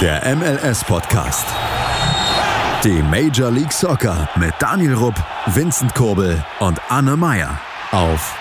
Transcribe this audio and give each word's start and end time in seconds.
Der 0.00 0.22
MLS-Podcast. 0.36 1.44
Die 2.84 3.02
Major 3.02 3.50
League 3.50 3.72
Soccer 3.72 4.28
mit 4.38 4.54
Daniel 4.60 4.94
Rupp, 4.94 5.16
Vincent 5.46 5.92
Kurbel 5.92 6.40
und 6.60 6.80
Anne 6.88 7.16
Meyer 7.16 7.60
auf 7.90 8.40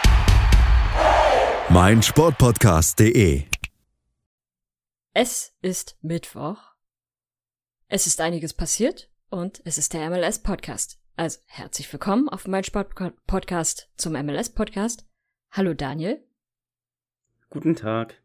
meinsportpodcast.de. 1.70 3.46
Es 5.14 5.56
ist 5.64 5.98
Mittwoch. 6.04 6.60
Es 7.88 8.06
ist 8.06 8.22
einiges 8.22 8.54
passiert 8.54 9.10
und 9.32 9.60
es 9.66 9.80
ist 9.80 9.94
der 9.94 10.12
MLS-Podcast. 10.12 11.00
Also 11.16 11.40
herzlich 11.48 11.92
willkommen 11.92 12.30
auf 12.30 12.46
meinem 12.48 12.66
Sportpodcast 12.66 13.90
zum 13.98 14.14
MLS-Podcast. 14.14 15.08
Hallo 15.50 15.74
Daniel. 15.74 16.24
Guten 17.50 17.76
Tag. 17.76 18.22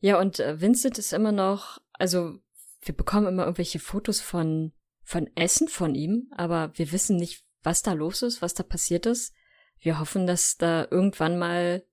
Ja, 0.00 0.20
und 0.20 0.38
äh, 0.38 0.60
Vincent 0.60 0.98
ist 0.98 1.14
immer 1.14 1.32
noch, 1.32 1.80
also 1.94 2.38
wir 2.82 2.94
bekommen 2.94 3.26
immer 3.26 3.44
irgendwelche 3.44 3.78
Fotos 3.78 4.20
von, 4.20 4.72
von 5.02 5.30
Essen 5.34 5.68
von 5.68 5.94
ihm, 5.94 6.30
aber 6.36 6.70
wir 6.74 6.92
wissen 6.92 7.16
nicht, 7.16 7.44
was 7.62 7.82
da 7.82 7.92
los 7.92 8.22
ist, 8.22 8.42
was 8.42 8.54
da 8.54 8.62
passiert 8.62 9.06
ist. 9.06 9.34
Wir 9.78 9.98
hoffen, 9.98 10.26
dass 10.26 10.56
da 10.56 10.86
irgendwann 10.90 11.38
mal, 11.38 11.84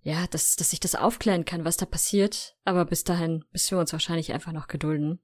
ja, 0.00 0.26
dass, 0.28 0.56
dass 0.56 0.70
sich 0.70 0.80
das 0.80 0.94
aufklären 0.94 1.44
kann, 1.44 1.64
was 1.64 1.76
da 1.76 1.86
passiert, 1.86 2.56
aber 2.64 2.84
bis 2.84 3.04
dahin 3.04 3.44
müssen 3.52 3.76
wir 3.76 3.80
uns 3.80 3.92
wahrscheinlich 3.92 4.32
einfach 4.32 4.52
noch 4.52 4.68
gedulden. 4.68 5.20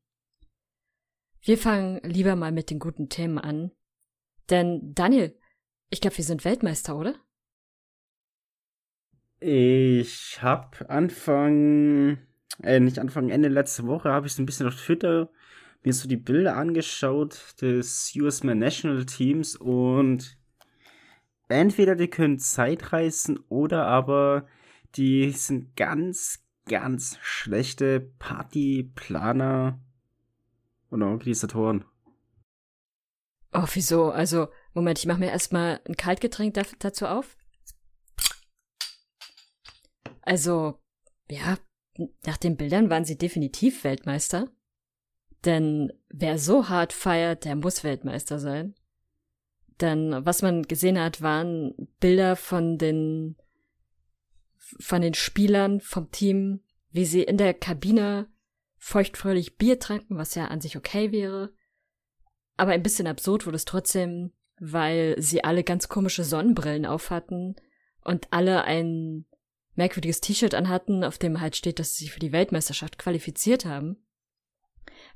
Wir 1.40 1.58
fangen 1.58 2.00
lieber 2.02 2.36
mal 2.36 2.52
mit 2.52 2.70
den 2.70 2.78
guten 2.78 3.08
Themen 3.08 3.38
an. 3.38 3.70
Denn, 4.50 4.94
Daniel, 4.94 5.38
ich 5.90 6.00
glaube, 6.00 6.16
wir 6.16 6.24
sind 6.24 6.44
Weltmeister, 6.44 6.96
oder? 6.96 7.14
Ich 9.40 10.40
habe 10.40 10.88
Anfang, 10.88 12.18
äh, 12.62 12.80
nicht 12.80 12.98
Anfang, 12.98 13.30
Ende 13.30 13.48
letzte 13.48 13.86
Woche 13.86 14.10
habe 14.10 14.26
ich 14.26 14.34
so 14.34 14.42
ein 14.42 14.46
bisschen 14.46 14.66
auf 14.66 14.76
Twitter 14.76 15.28
mir 15.84 15.92
so 15.92 16.08
die 16.08 16.16
Bilder 16.16 16.56
angeschaut 16.56 17.60
des 17.60 18.14
US-Man 18.16 18.58
National 18.58 19.04
Teams 19.04 19.54
und 19.56 20.38
entweder 21.48 21.94
die 21.94 22.08
können 22.08 22.38
Zeitreisen 22.38 23.38
oder 23.48 23.86
aber 23.86 24.46
die 24.96 25.30
sind 25.30 25.76
ganz, 25.76 26.42
ganz 26.66 27.18
schlechte 27.20 28.00
Partyplaner 28.18 29.78
und 30.88 31.02
Organisatoren. 31.02 31.84
Oh, 33.52 33.66
wieso? 33.72 34.10
Also, 34.10 34.48
Moment, 34.72 34.98
ich 34.98 35.06
mache 35.06 35.20
mir 35.20 35.30
erstmal 35.30 35.80
ein 35.86 35.96
Kaltgetränk 35.96 36.54
dazu 36.78 37.06
auf. 37.06 37.36
Also, 40.22 40.80
ja, 41.28 41.58
nach 42.26 42.36
den 42.36 42.56
Bildern 42.56 42.90
waren 42.90 43.04
sie 43.04 43.18
definitiv 43.18 43.84
Weltmeister. 43.84 44.48
Denn 45.44 45.92
wer 46.08 46.38
so 46.38 46.68
hart 46.68 46.92
feiert, 46.92 47.44
der 47.44 47.56
muss 47.56 47.84
Weltmeister 47.84 48.38
sein. 48.38 48.74
Denn 49.80 50.24
was 50.24 50.42
man 50.42 50.62
gesehen 50.62 50.98
hat, 50.98 51.20
waren 51.20 51.74
Bilder 52.00 52.36
von 52.36 52.78
den, 52.78 53.36
von 54.56 55.02
den 55.02 55.14
Spielern 55.14 55.80
vom 55.80 56.10
Team, 56.10 56.60
wie 56.90 57.04
sie 57.04 57.22
in 57.22 57.36
der 57.36 57.54
Kabine 57.54 58.28
feuchtfröhlich 58.78 59.56
Bier 59.56 59.78
tranken, 59.78 60.16
was 60.16 60.34
ja 60.34 60.46
an 60.46 60.60
sich 60.60 60.76
okay 60.76 61.10
wäre. 61.10 61.52
Aber 62.56 62.72
ein 62.72 62.82
bisschen 62.82 63.06
absurd 63.06 63.46
wurde 63.46 63.56
es 63.56 63.64
trotzdem, 63.64 64.32
weil 64.58 65.16
sie 65.18 65.42
alle 65.42 65.64
ganz 65.64 65.88
komische 65.88 66.22
Sonnenbrillen 66.22 66.86
aufhatten 66.86 67.56
und 68.02 68.28
alle 68.32 68.64
ein 68.64 69.26
merkwürdiges 69.76 70.20
T-Shirt 70.20 70.54
anhatten, 70.54 71.04
auf 71.04 71.18
dem 71.18 71.40
halt 71.40 71.56
steht, 71.56 71.78
dass 71.78 71.94
sie 71.94 72.04
sich 72.04 72.12
für 72.12 72.20
die 72.20 72.32
Weltmeisterschaft 72.32 72.98
qualifiziert 72.98 73.64
haben. 73.64 73.96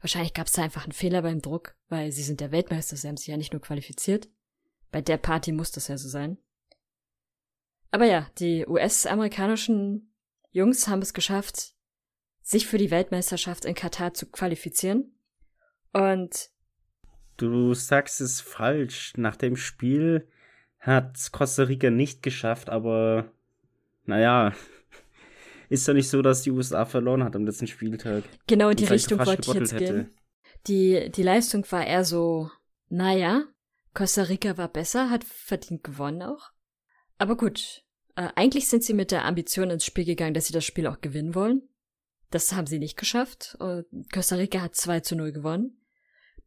Wahrscheinlich 0.00 0.34
gab 0.34 0.46
es 0.46 0.52
da 0.52 0.62
einfach 0.62 0.84
einen 0.84 0.92
Fehler 0.92 1.22
beim 1.22 1.40
Druck, 1.40 1.76
weil 1.88 2.12
sie 2.12 2.22
sind 2.22 2.40
der 2.40 2.52
Weltmeister, 2.52 2.96
sie 2.96 3.08
haben 3.08 3.16
sich 3.16 3.28
ja 3.28 3.36
nicht 3.36 3.52
nur 3.52 3.62
qualifiziert. 3.62 4.28
Bei 4.90 5.00
der 5.00 5.18
Party 5.18 5.52
muss 5.52 5.70
das 5.70 5.88
ja 5.88 5.98
so 5.98 6.08
sein. 6.08 6.38
Aber 7.90 8.04
ja, 8.04 8.28
die 8.38 8.66
US-amerikanischen 8.66 10.12
Jungs 10.50 10.88
haben 10.88 11.02
es 11.02 11.14
geschafft, 11.14 11.74
sich 12.42 12.66
für 12.66 12.78
die 12.78 12.90
Weltmeisterschaft 12.90 13.64
in 13.64 13.74
Katar 13.74 14.14
zu 14.14 14.26
qualifizieren. 14.26 15.18
Und 15.92 16.50
du 17.36 17.74
sagst 17.74 18.20
es 18.20 18.40
falsch. 18.40 19.14
Nach 19.16 19.36
dem 19.36 19.56
Spiel 19.56 20.28
hat 20.78 21.32
Costa 21.32 21.64
Rica 21.64 21.90
nicht 21.90 22.22
geschafft, 22.22 22.70
aber 22.70 23.32
naja, 24.08 24.52
ist 25.68 25.86
ja 25.86 25.94
nicht 25.94 26.08
so, 26.08 26.22
dass 26.22 26.42
die 26.42 26.50
USA 26.50 26.84
verloren 26.84 27.22
hat 27.22 27.36
am 27.36 27.44
letzten 27.44 27.66
Spieltag. 27.66 28.24
Genau 28.46 28.70
in 28.70 28.76
die 28.76 28.84
Richtung 28.84 29.18
wollte 29.24 29.50
ich 29.50 29.54
jetzt 29.54 29.72
hätte. 29.72 29.84
gehen. 29.84 30.14
Die, 30.66 31.10
die 31.10 31.22
Leistung 31.22 31.64
war 31.70 31.86
eher 31.86 32.04
so, 32.04 32.50
naja, 32.88 33.44
Costa 33.94 34.22
Rica 34.22 34.56
war 34.56 34.68
besser, 34.68 35.10
hat 35.10 35.24
verdient 35.24 35.84
gewonnen 35.84 36.22
auch. 36.22 36.50
Aber 37.18 37.36
gut, 37.36 37.84
äh, 38.16 38.28
eigentlich 38.34 38.68
sind 38.68 38.82
sie 38.82 38.94
mit 38.94 39.10
der 39.10 39.24
Ambition 39.24 39.70
ins 39.70 39.84
Spiel 39.84 40.04
gegangen, 40.04 40.34
dass 40.34 40.46
sie 40.46 40.52
das 40.52 40.64
Spiel 40.64 40.86
auch 40.86 41.00
gewinnen 41.00 41.34
wollen. 41.34 41.68
Das 42.30 42.52
haben 42.52 42.66
sie 42.66 42.78
nicht 42.78 42.96
geschafft. 42.96 43.56
Und 43.58 43.86
Costa 44.12 44.36
Rica 44.36 44.60
hat 44.60 44.74
2 44.74 45.00
zu 45.00 45.16
0 45.16 45.32
gewonnen. 45.32 45.80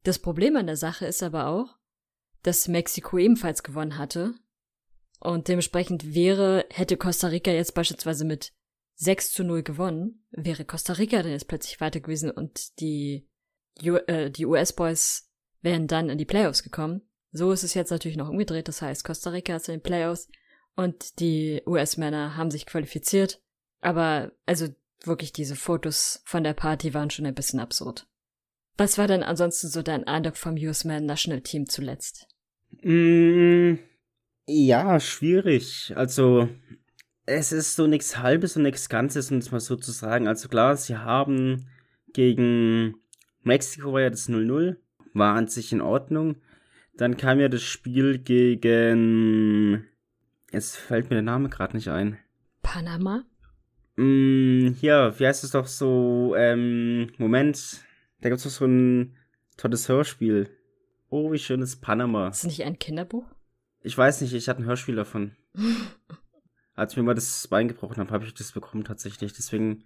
Das 0.03 0.19
Problem 0.19 0.55
an 0.55 0.67
der 0.67 0.77
Sache 0.77 1.05
ist 1.05 1.23
aber 1.23 1.47
auch, 1.47 1.77
dass 2.43 2.67
Mexiko 2.67 3.17
ebenfalls 3.17 3.63
gewonnen 3.63 3.97
hatte 3.97 4.33
und 5.21 5.47
dementsprechend 5.47 6.15
wäre, 6.15 6.65
hätte 6.71 6.97
Costa 6.97 7.27
Rica 7.27 7.51
jetzt 7.51 7.75
beispielsweise 7.75 8.25
mit 8.25 8.53
6 8.95 9.31
zu 9.31 9.43
0 9.43 9.61
gewonnen, 9.61 10.25
wäre 10.31 10.65
Costa 10.65 10.93
Rica 10.93 11.21
dann 11.21 11.31
jetzt 11.31 11.47
plötzlich 11.47 11.79
weiter 11.79 11.99
gewesen 11.99 12.31
und 12.31 12.79
die, 12.79 13.29
äh, 13.83 14.31
die 14.31 14.45
US-Boys 14.45 15.29
wären 15.61 15.87
dann 15.87 16.09
in 16.09 16.17
die 16.17 16.25
Playoffs 16.25 16.63
gekommen. 16.63 17.01
So 17.31 17.51
ist 17.51 17.63
es 17.63 17.75
jetzt 17.75 17.91
natürlich 17.91 18.17
noch 18.17 18.29
umgedreht, 18.29 18.67
das 18.67 18.81
heißt, 18.81 19.03
Costa 19.03 19.29
Rica 19.29 19.55
ist 19.55 19.69
in 19.69 19.75
den 19.75 19.83
Playoffs 19.83 20.27
und 20.75 21.19
die 21.19 21.61
US-Männer 21.67 22.35
haben 22.35 22.49
sich 22.49 22.65
qualifiziert. 22.65 23.41
Aber 23.79 24.31
also 24.47 24.69
wirklich 25.03 25.31
diese 25.31 25.55
Fotos 25.55 26.21
von 26.25 26.43
der 26.43 26.53
Party 26.53 26.95
waren 26.95 27.11
schon 27.11 27.27
ein 27.27 27.35
bisschen 27.35 27.59
absurd. 27.59 28.07
Was 28.75 28.97
war 28.97 29.07
denn 29.07 29.21
ansonsten 29.21 29.67
so 29.67 29.83
dein 29.83 30.05
Eindruck 30.05 30.37
vom 30.37 30.55
US-Man 30.55 31.05
National 31.05 31.41
Team 31.41 31.69
zuletzt? 31.69 32.27
Mm, 32.81 33.75
ja, 34.47 34.99
schwierig. 34.99 35.93
Also, 35.95 36.49
es 37.25 37.51
ist 37.51 37.75
so 37.75 37.87
nichts 37.87 38.17
Halbes 38.17 38.57
und 38.57 38.63
nichts 38.63 38.89
Ganzes, 38.89 39.31
um 39.31 39.37
es 39.37 39.51
mal 39.51 39.59
so 39.59 39.75
zu 39.75 39.91
sagen. 39.91 40.27
Also 40.27 40.49
klar, 40.49 40.75
sie 40.75 40.97
haben 40.97 41.67
gegen 42.13 42.95
Mexiko 43.43 43.93
war 43.93 44.01
ja 44.01 44.09
das 44.09 44.29
0-0, 44.29 44.77
war 45.13 45.35
an 45.35 45.47
sich 45.47 45.71
in 45.71 45.81
Ordnung. 45.81 46.35
Dann 46.95 47.17
kam 47.17 47.39
ja 47.39 47.47
das 47.47 47.63
Spiel 47.63 48.19
gegen. 48.19 49.87
Jetzt 50.51 50.75
fällt 50.75 51.09
mir 51.09 51.15
der 51.15 51.23
Name 51.23 51.49
gerade 51.49 51.75
nicht 51.75 51.87
ein. 51.87 52.17
Panama? 52.61 53.23
Mm, 53.95 54.75
ja, 54.81 55.17
wie 55.17 55.25
heißt 55.25 55.43
es 55.43 55.51
doch 55.51 55.67
so? 55.67 56.35
Ähm, 56.37 57.11
Moment. 57.17 57.81
Da 58.19 58.29
gibt 58.29 58.37
es 58.37 58.43
doch 58.43 58.51
so 58.51 58.65
ein 58.65 59.15
tolles 59.57 59.89
Hörspiel. 59.89 60.49
Oh, 61.09 61.31
wie 61.31 61.39
schön 61.39 61.61
ist 61.61 61.81
Panama. 61.81 62.27
Ist 62.27 62.43
das 62.43 62.51
nicht 62.51 62.63
ein 62.63 62.77
Kinderbuch? 62.77 63.25
Ich 63.83 63.97
weiß 63.97 64.21
nicht, 64.21 64.33
ich 64.33 64.47
hatte 64.47 64.61
ein 64.61 64.65
Hörspiel 64.65 64.95
davon. 64.95 65.31
Als 66.75 66.93
ich 66.93 66.97
mir 66.97 67.03
mal 67.03 67.15
das 67.15 67.47
Bein 67.47 67.67
gebrochen 67.67 67.97
habe, 67.97 68.11
habe 68.11 68.25
ich 68.25 68.33
das 68.33 68.51
bekommen 68.51 68.83
tatsächlich. 68.83 69.33
Deswegen 69.33 69.83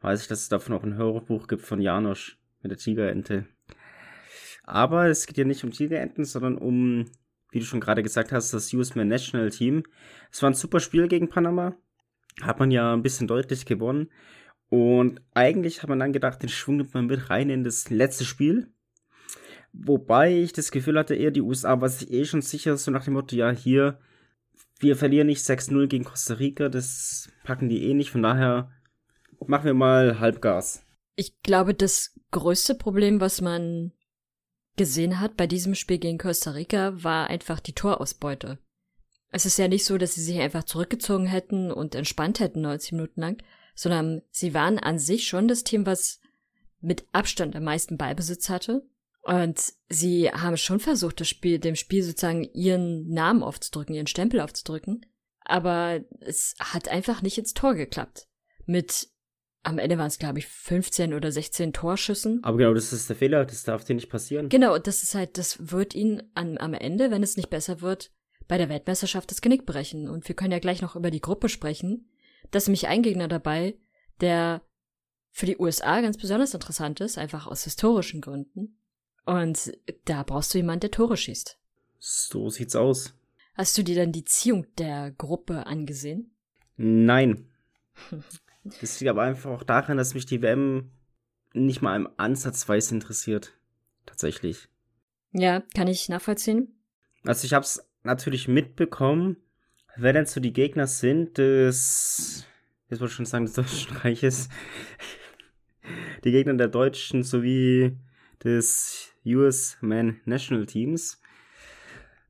weiß 0.00 0.22
ich, 0.22 0.28
dass 0.28 0.42
es 0.42 0.48
davon 0.48 0.74
auch 0.74 0.82
ein 0.82 0.96
Hörbuch 0.96 1.48
gibt 1.48 1.62
von 1.62 1.80
Janosch 1.80 2.38
mit 2.62 2.70
der 2.70 2.78
Tigerente. 2.78 3.46
Aber 4.64 5.06
es 5.06 5.26
geht 5.26 5.38
ja 5.38 5.44
nicht 5.44 5.64
um 5.64 5.72
Tigerenten, 5.72 6.24
sondern 6.24 6.56
um, 6.56 7.06
wie 7.50 7.60
du 7.60 7.64
schon 7.64 7.80
gerade 7.80 8.02
gesagt 8.02 8.30
hast, 8.30 8.52
das 8.52 8.72
US-Man 8.72 9.08
National 9.08 9.50
Team. 9.50 9.84
Es 10.30 10.42
war 10.42 10.50
ein 10.50 10.54
super 10.54 10.80
Spiel 10.80 11.08
gegen 11.08 11.28
Panama. 11.28 11.76
Hat 12.42 12.58
man 12.58 12.70
ja 12.70 12.92
ein 12.92 13.02
bisschen 13.02 13.26
deutlich 13.26 13.64
gewonnen. 13.66 14.10
Und 14.68 15.20
eigentlich 15.34 15.82
hat 15.82 15.88
man 15.88 15.98
dann 15.98 16.12
gedacht, 16.12 16.42
den 16.42 16.48
Schwung 16.48 16.76
nimmt 16.76 16.94
man 16.94 17.06
mit 17.06 17.30
rein 17.30 17.50
in 17.50 17.64
das 17.64 17.90
letzte 17.90 18.24
Spiel. 18.24 18.72
Wobei 19.72 20.36
ich 20.36 20.52
das 20.52 20.70
Gefühl 20.70 20.98
hatte, 20.98 21.14
eher 21.14 21.30
die 21.30 21.42
USA 21.42 21.80
war 21.80 21.88
sich 21.88 22.10
eh 22.10 22.24
schon 22.24 22.42
sicher, 22.42 22.76
so 22.76 22.90
nach 22.90 23.04
dem 23.04 23.14
Motto, 23.14 23.36
ja, 23.36 23.50
hier, 23.50 23.98
wir 24.80 24.96
verlieren 24.96 25.28
nicht 25.28 25.44
6-0 25.44 25.86
gegen 25.86 26.04
Costa 26.04 26.34
Rica, 26.34 26.68
das 26.68 27.28
packen 27.44 27.68
die 27.68 27.84
eh 27.84 27.94
nicht, 27.94 28.10
von 28.10 28.22
daher 28.22 28.70
machen 29.46 29.66
wir 29.66 29.74
mal 29.74 30.18
Halbgas. 30.18 30.84
Ich 31.14 31.38
glaube, 31.42 31.74
das 31.74 32.18
größte 32.30 32.74
Problem, 32.74 33.20
was 33.20 33.40
man 33.40 33.92
gesehen 34.76 35.20
hat 35.20 35.36
bei 35.36 35.46
diesem 35.46 35.74
Spiel 35.74 35.98
gegen 35.98 36.18
Costa 36.18 36.52
Rica, 36.52 37.02
war 37.02 37.28
einfach 37.28 37.60
die 37.60 37.74
Torausbeute. 37.74 38.58
Es 39.30 39.46
ist 39.46 39.58
ja 39.58 39.68
nicht 39.68 39.84
so, 39.84 39.98
dass 39.98 40.14
sie 40.14 40.22
sich 40.22 40.40
einfach 40.40 40.64
zurückgezogen 40.64 41.26
hätten 41.26 41.70
und 41.70 41.94
entspannt 41.94 42.40
hätten 42.40 42.62
90 42.62 42.92
Minuten 42.92 43.20
lang, 43.20 43.42
sondern 43.74 44.22
sie 44.30 44.54
waren 44.54 44.78
an 44.78 44.98
sich 44.98 45.28
schon 45.28 45.46
das 45.46 45.62
Team, 45.62 45.86
was 45.86 46.20
mit 46.80 47.04
Abstand 47.12 47.54
am 47.54 47.64
meisten 47.64 47.96
Ballbesitz 47.96 48.48
hatte 48.48 48.82
und 49.22 49.72
sie 49.88 50.30
haben 50.30 50.56
schon 50.56 50.80
versucht, 50.80 51.20
das 51.20 51.28
Spiel, 51.28 51.58
dem 51.58 51.76
Spiel 51.76 52.02
sozusagen 52.02 52.44
ihren 52.54 53.08
Namen 53.08 53.42
aufzudrücken, 53.42 53.94
ihren 53.94 54.06
Stempel 54.06 54.40
aufzudrücken. 54.40 55.04
Aber 55.44 56.00
es 56.20 56.54
hat 56.58 56.88
einfach 56.88 57.22
nicht 57.22 57.38
ins 57.38 57.54
Tor 57.54 57.74
geklappt. 57.74 58.28
Mit 58.66 59.08
am 59.62 59.78
Ende 59.78 59.98
waren 59.98 60.06
es, 60.06 60.18
glaube 60.18 60.38
ich, 60.38 60.46
15 60.46 61.12
oder 61.12 61.30
16 61.30 61.72
Torschüssen. 61.72 62.42
Aber 62.42 62.56
genau, 62.56 62.72
das 62.72 62.92
ist 62.92 63.08
der 63.08 63.16
Fehler, 63.16 63.44
das 63.44 63.64
darf 63.64 63.84
dir 63.84 63.94
nicht 63.94 64.08
passieren. 64.08 64.48
Genau, 64.48 64.74
und 64.74 64.86
das 64.86 65.02
ist 65.02 65.14
halt, 65.14 65.36
das 65.36 65.70
wird 65.70 65.94
ihn 65.94 66.22
an, 66.34 66.56
am 66.56 66.72
Ende, 66.72 67.10
wenn 67.10 67.22
es 67.22 67.36
nicht 67.36 67.50
besser 67.50 67.82
wird, 67.82 68.10
bei 68.48 68.56
der 68.56 68.70
Weltmeisterschaft 68.70 69.30
das 69.30 69.42
Genick 69.42 69.66
brechen. 69.66 70.08
Und 70.08 70.26
wir 70.28 70.34
können 70.34 70.52
ja 70.52 70.58
gleich 70.60 70.80
noch 70.80 70.96
über 70.96 71.10
die 71.10 71.20
Gruppe 71.20 71.50
sprechen. 71.50 72.08
Da 72.50 72.56
ist 72.56 72.68
nämlich 72.68 72.88
ein 72.88 73.02
Gegner 73.02 73.28
dabei, 73.28 73.78
der 74.20 74.62
für 75.30 75.46
die 75.46 75.58
USA 75.58 76.00
ganz 76.00 76.16
besonders 76.16 76.54
interessant 76.54 77.00
ist, 77.00 77.18
einfach 77.18 77.46
aus 77.46 77.64
historischen 77.64 78.20
Gründen. 78.20 78.79
Und 79.24 79.72
da 80.04 80.22
brauchst 80.22 80.52
du 80.54 80.58
jemanden, 80.58 80.80
der 80.80 80.90
Tore 80.90 81.16
schießt. 81.16 81.58
So 81.98 82.48
sieht's 82.48 82.76
aus. 82.76 83.14
Hast 83.54 83.76
du 83.76 83.82
dir 83.82 83.96
dann 83.96 84.12
die 84.12 84.24
Ziehung 84.24 84.66
der 84.78 85.10
Gruppe 85.12 85.66
angesehen? 85.66 86.30
Nein. 86.76 87.46
Das 88.62 89.00
liegt 89.00 89.08
aber 89.08 89.22
einfach 89.22 89.50
auch 89.50 89.62
daran, 89.62 89.96
dass 89.96 90.12
mich 90.12 90.26
die 90.26 90.42
WM 90.42 90.90
nicht 91.54 91.80
mal 91.80 91.96
im 91.96 92.10
Ansatzweise 92.18 92.94
interessiert. 92.94 93.54
Tatsächlich. 94.04 94.68
Ja, 95.32 95.62
kann 95.74 95.88
ich 95.88 96.10
nachvollziehen. 96.10 96.68
Also 97.24 97.46
ich 97.46 97.54
hab's 97.54 97.82
natürlich 98.02 98.48
mitbekommen, 98.48 99.36
wer 99.96 100.12
denn 100.12 100.26
so 100.26 100.40
die 100.40 100.52
Gegner 100.52 100.86
sind 100.86 101.38
des, 101.38 102.46
jetzt 102.88 103.00
wollte 103.00 103.12
ich 103.12 103.16
schon 103.16 103.26
sagen, 103.26 103.46
des 103.46 103.54
Deutschen 103.54 103.96
Reiches. 103.96 104.48
Die 106.24 106.32
Gegner 106.32 106.54
der 106.54 106.68
Deutschen 106.68 107.22
sowie 107.22 107.96
des 108.44 109.09
US 109.24 109.76
Man 109.80 110.20
National 110.24 110.66
Teams. 110.66 111.20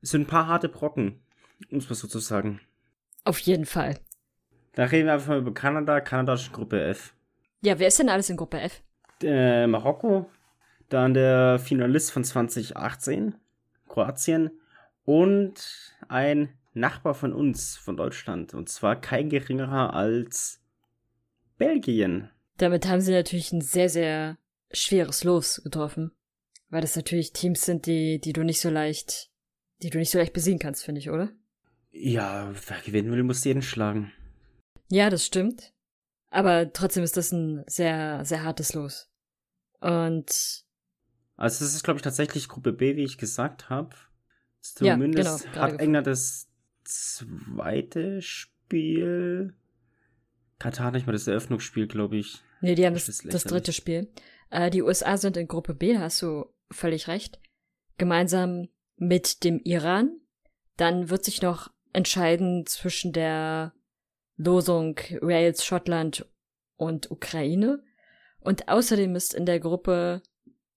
Es 0.01 0.11
sind 0.11 0.21
ein 0.21 0.27
paar 0.27 0.47
harte 0.47 0.69
Brocken, 0.69 1.21
um 1.69 1.77
es 1.77 1.89
mal 1.89 1.95
so 1.95 2.07
zu 2.07 2.19
sagen. 2.19 2.59
Auf 3.23 3.39
jeden 3.39 3.65
Fall. 3.65 3.99
Da 4.73 4.85
reden 4.85 5.07
wir 5.07 5.13
einfach 5.13 5.29
mal 5.29 5.39
über 5.39 5.53
Kanada. 5.53 6.01
Kanada 6.01 6.33
ist 6.33 6.51
Gruppe 6.51 6.83
F. 6.83 7.13
Ja, 7.61 7.77
wer 7.77 7.87
ist 7.87 7.99
denn 7.99 8.09
alles 8.09 8.29
in 8.29 8.37
Gruppe 8.37 8.59
F? 8.59 8.81
Äh, 9.21 9.67
Marokko, 9.67 10.29
dann 10.89 11.13
der 11.13 11.59
Finalist 11.59 12.11
von 12.11 12.23
2018, 12.23 13.35
Kroatien 13.87 14.51
und 15.05 15.95
ein 16.07 16.57
Nachbar 16.73 17.13
von 17.13 17.33
uns, 17.33 17.77
von 17.77 17.97
Deutschland. 17.97 18.53
Und 18.53 18.69
zwar 18.69 18.99
kein 18.99 19.29
geringerer 19.29 19.93
als 19.93 20.61
Belgien. 21.57 22.29
Damit 22.57 22.87
haben 22.87 23.01
sie 23.01 23.11
natürlich 23.11 23.51
ein 23.51 23.61
sehr, 23.61 23.89
sehr 23.89 24.37
schweres 24.71 25.23
Los 25.23 25.61
getroffen. 25.63 26.11
Weil 26.71 26.81
das 26.81 26.95
natürlich 26.95 27.33
Teams 27.33 27.65
sind, 27.65 27.85
die, 27.85 28.19
die 28.19 28.33
du 28.33 28.43
nicht 28.43 28.61
so 28.61 28.69
leicht, 28.69 29.29
die 29.83 29.89
du 29.89 29.97
nicht 29.97 30.09
so 30.09 30.17
leicht 30.17 30.33
besiegen 30.33 30.57
kannst, 30.57 30.85
finde 30.85 30.99
ich, 30.99 31.09
oder? 31.09 31.29
Ja, 31.91 32.53
wer 32.67 32.81
gewinnen 32.81 33.11
will, 33.11 33.23
muss 33.23 33.43
jeden 33.43 33.61
schlagen. 33.61 34.13
Ja, 34.89 35.09
das 35.09 35.25
stimmt. 35.25 35.73
Aber 36.29 36.71
trotzdem 36.71 37.03
ist 37.03 37.17
das 37.17 37.33
ein 37.33 37.63
sehr, 37.67 38.23
sehr 38.23 38.43
hartes 38.43 38.73
Los. 38.73 39.11
Und. 39.81 40.63
Also 41.35 41.65
es 41.65 41.75
ist, 41.75 41.83
glaube 41.83 41.97
ich, 41.97 42.03
tatsächlich 42.03 42.47
Gruppe 42.47 42.71
B, 42.71 42.95
wie 42.95 43.03
ich 43.03 43.17
gesagt 43.17 43.69
habe. 43.69 43.93
Ja, 44.79 44.93
Zumindest 44.93 45.43
genau, 45.43 45.53
gerade 45.53 45.73
hat 45.73 45.81
England 45.81 46.07
das 46.07 46.47
zweite 46.85 48.21
Spiel. 48.21 49.55
Katar 50.57 50.91
nicht 50.91 51.05
mal 51.05 51.13
das 51.13 51.27
Eröffnungsspiel, 51.27 51.87
glaube 51.87 52.17
ich. 52.17 52.41
Nee, 52.61 52.75
die 52.75 52.85
haben 52.85 52.93
Das 52.93 53.07
das, 53.07 53.17
das 53.17 53.43
dritte 53.43 53.73
Spiel. 53.73 54.09
Äh, 54.51 54.69
die 54.69 54.83
USA 54.83 55.17
sind 55.17 55.35
in 55.35 55.47
Gruppe 55.47 55.73
B, 55.73 55.93
da 55.93 56.01
hast 56.01 56.21
du 56.21 56.45
völlig 56.71 57.07
recht. 57.07 57.39
Gemeinsam 57.97 58.69
mit 58.97 59.43
dem 59.43 59.59
Iran. 59.59 60.19
Dann 60.77 61.09
wird 61.09 61.25
sich 61.25 61.41
noch 61.41 61.71
entscheiden 61.93 62.65
zwischen 62.65 63.13
der 63.13 63.73
Losung 64.37 64.97
Wales, 65.21 65.65
Schottland 65.65 66.25
und 66.77 67.11
Ukraine. 67.11 67.83
Und 68.39 68.69
außerdem 68.69 69.15
ist 69.15 69.33
in 69.33 69.45
der 69.45 69.59
Gruppe 69.59 70.23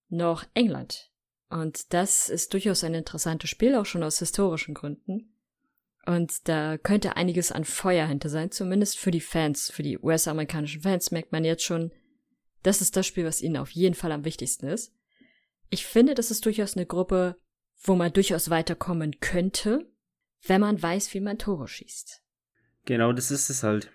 noch 0.09 0.45
England. 0.55 1.11
Und 1.49 1.93
das 1.93 2.29
ist 2.29 2.53
durchaus 2.53 2.85
ein 2.85 2.95
interessantes 2.95 3.49
Spiel, 3.49 3.75
auch 3.75 3.87
schon 3.87 4.03
aus 4.03 4.19
historischen 4.19 4.75
Gründen. 4.75 5.35
Und 6.07 6.49
da 6.49 6.77
könnte 6.77 7.17
einiges 7.17 7.53
an 7.53 7.65
Feuer 7.65 8.07
hinter 8.07 8.29
sein, 8.29 8.51
zumindest 8.51 8.99
für 8.99 9.11
die 9.11 9.21
Fans, 9.21 9.71
für 9.71 9.83
die 9.83 9.99
US-amerikanischen 9.99 10.83
Fans 10.83 11.11
merkt 11.11 11.33
man 11.33 11.45
jetzt 11.45 11.65
schon, 11.65 11.93
das 12.63 12.81
ist 12.81 12.97
das 12.97 13.07
Spiel, 13.07 13.25
was 13.25 13.41
ihnen 13.41 13.57
auf 13.57 13.71
jeden 13.71 13.95
Fall 13.95 14.13
am 14.13 14.25
wichtigsten 14.25 14.67
ist. 14.67 14.93
Ich 15.75 15.87
finde, 15.87 16.15
das 16.15 16.31
ist 16.31 16.47
durchaus 16.47 16.77
eine 16.77 16.87
Gruppe, 16.87 17.37
wo 17.83 17.97
man 17.97 18.13
durchaus 18.13 18.49
weiterkommen 18.49 19.19
könnte, 19.19 19.91
wenn 20.47 20.61
man 20.61 20.81
weiß, 20.81 21.13
wie 21.15 21.21
man 21.21 21.37
Tore 21.37 21.67
schießt. 21.67 22.23
Genau, 22.85 23.13
das 23.13 23.33
ist 23.33 23.51
es 23.51 23.65
halt. 23.65 23.91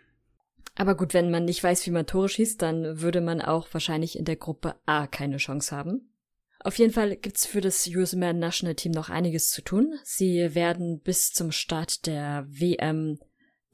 Aber 0.75 0.97
gut, 0.97 1.13
wenn 1.13 1.31
man 1.31 1.45
nicht 1.45 1.63
weiß, 1.63 1.85
wie 1.85 1.91
man 1.91 2.05
Tore 2.05 2.27
schießt, 2.27 2.61
dann 2.61 2.99
würde 2.99 3.21
man 3.21 3.39
auch 3.41 3.69
wahrscheinlich 3.71 4.19
in 4.19 4.25
der 4.25 4.35
Gruppe 4.35 4.75
A 4.85 5.07
keine 5.07 5.37
Chance 5.37 5.73
haben. 5.73 6.13
Auf 6.59 6.77
jeden 6.77 6.91
Fall 6.91 7.15
gibt's 7.15 7.45
für 7.45 7.61
das 7.61 7.87
US 7.87 8.13
Man 8.13 8.39
National 8.39 8.75
Team 8.75 8.91
noch 8.91 9.09
einiges 9.09 9.49
zu 9.49 9.61
tun. 9.61 9.97
Sie 10.03 10.53
werden 10.55 10.99
bis 10.99 11.31
zum 11.31 11.53
Start 11.53 12.05
der 12.07 12.45
WM 12.49 13.19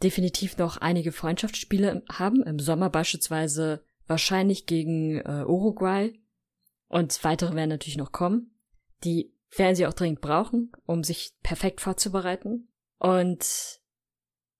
definitiv 0.04 0.60
noch 0.60 0.78
einige 0.78 1.12
Freundschaftsspiele 1.12 2.04
haben. 2.07 2.44
Im 2.44 2.60
Sommer 2.60 2.92
beispielsweise 2.92 3.84
wahrscheinlich 4.06 4.68
gegen 4.68 5.22
äh, 5.22 5.44
Uruguay. 5.48 6.13
Und 6.88 7.24
weitere 7.24 7.56
werden 7.56 7.70
natürlich 7.70 7.98
noch 7.98 8.12
kommen. 8.12 8.58
Die 9.04 9.34
werden 9.58 9.76
sie 9.76 9.88
auch 9.88 9.94
dringend 9.94 10.22
brauchen, 10.22 10.72
um 10.86 11.04
sich 11.04 11.34
perfekt 11.44 11.82
vorzubereiten. 11.82 12.70
Und 13.00 13.80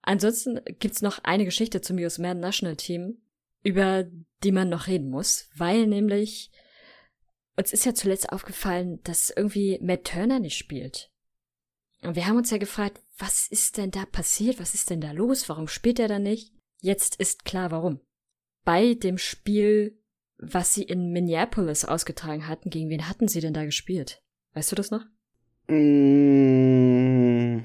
ansonsten 0.01 0.60
gibt's 0.80 1.01
noch 1.01 1.19
eine 1.24 1.45
Geschichte 1.45 1.81
zum 1.81 1.98
US 1.98 2.18
Man 2.18 2.39
National 2.39 2.75
Team, 2.75 3.22
über 3.63 4.06
die 4.44 4.51
man 4.51 4.69
noch 4.69 4.88
reden 4.88 5.10
muss, 5.10 5.50
weil 5.56 5.88
nämlich 5.88 6.51
uns 7.57 7.72
ist 7.72 7.86
ja 7.86 7.94
zuletzt 7.94 8.31
aufgefallen, 8.31 9.01
dass 9.04 9.30
irgendwie 9.30 9.80
Matt 9.81 10.06
Turner 10.06 10.39
nicht 10.39 10.57
spielt. 10.57 11.12
Und 12.01 12.16
wir 12.16 12.28
haben 12.28 12.38
uns 12.38 12.51
ja 12.51 12.57
gefragt, 12.57 13.01
was 13.18 13.48
ist 13.48 13.78
denn 13.78 13.92
da 13.92 14.06
passiert? 14.06 14.60
Was 14.60 14.75
ist 14.75 14.89
denn 14.89 15.01
da 15.01 15.12
los? 15.12 15.48
Warum 15.50 15.68
spielt 15.68 16.00
er 16.00 16.07
da 16.07 16.19
nicht? 16.19 16.54
Jetzt 16.81 17.16
ist 17.16 17.45
klar, 17.45 17.71
warum. 17.71 18.01
Bei 18.63 18.94
dem 18.94 19.18
Spiel, 19.18 19.98
was 20.37 20.73
sie 20.73 20.83
in 20.83 21.11
Minneapolis 21.11 21.85
ausgetragen 21.85 22.47
hatten, 22.47 22.69
gegen 22.69 22.89
wen 22.89 23.07
hatten 23.07 23.27
sie 23.27 23.41
denn 23.41 23.53
da 23.53 23.65
gespielt? 23.65 24.21
Weißt 24.53 24.71
du 24.71 24.75
das 24.75 24.91
noch? 24.91 25.05
Mm. 25.67 27.63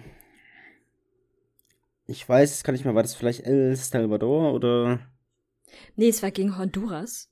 Ich 2.07 2.29
weiß, 2.29 2.53
es 2.53 2.65
kann 2.65 2.75
nicht 2.75 2.85
mehr, 2.85 2.95
war 2.95 3.03
das 3.03 3.15
vielleicht 3.15 3.45
El 3.45 3.77
Salvador 3.77 4.53
oder 4.53 5.01
Nee, 5.97 6.09
es 6.09 6.23
war 6.23 6.31
gegen 6.31 6.59
Honduras. 6.59 7.31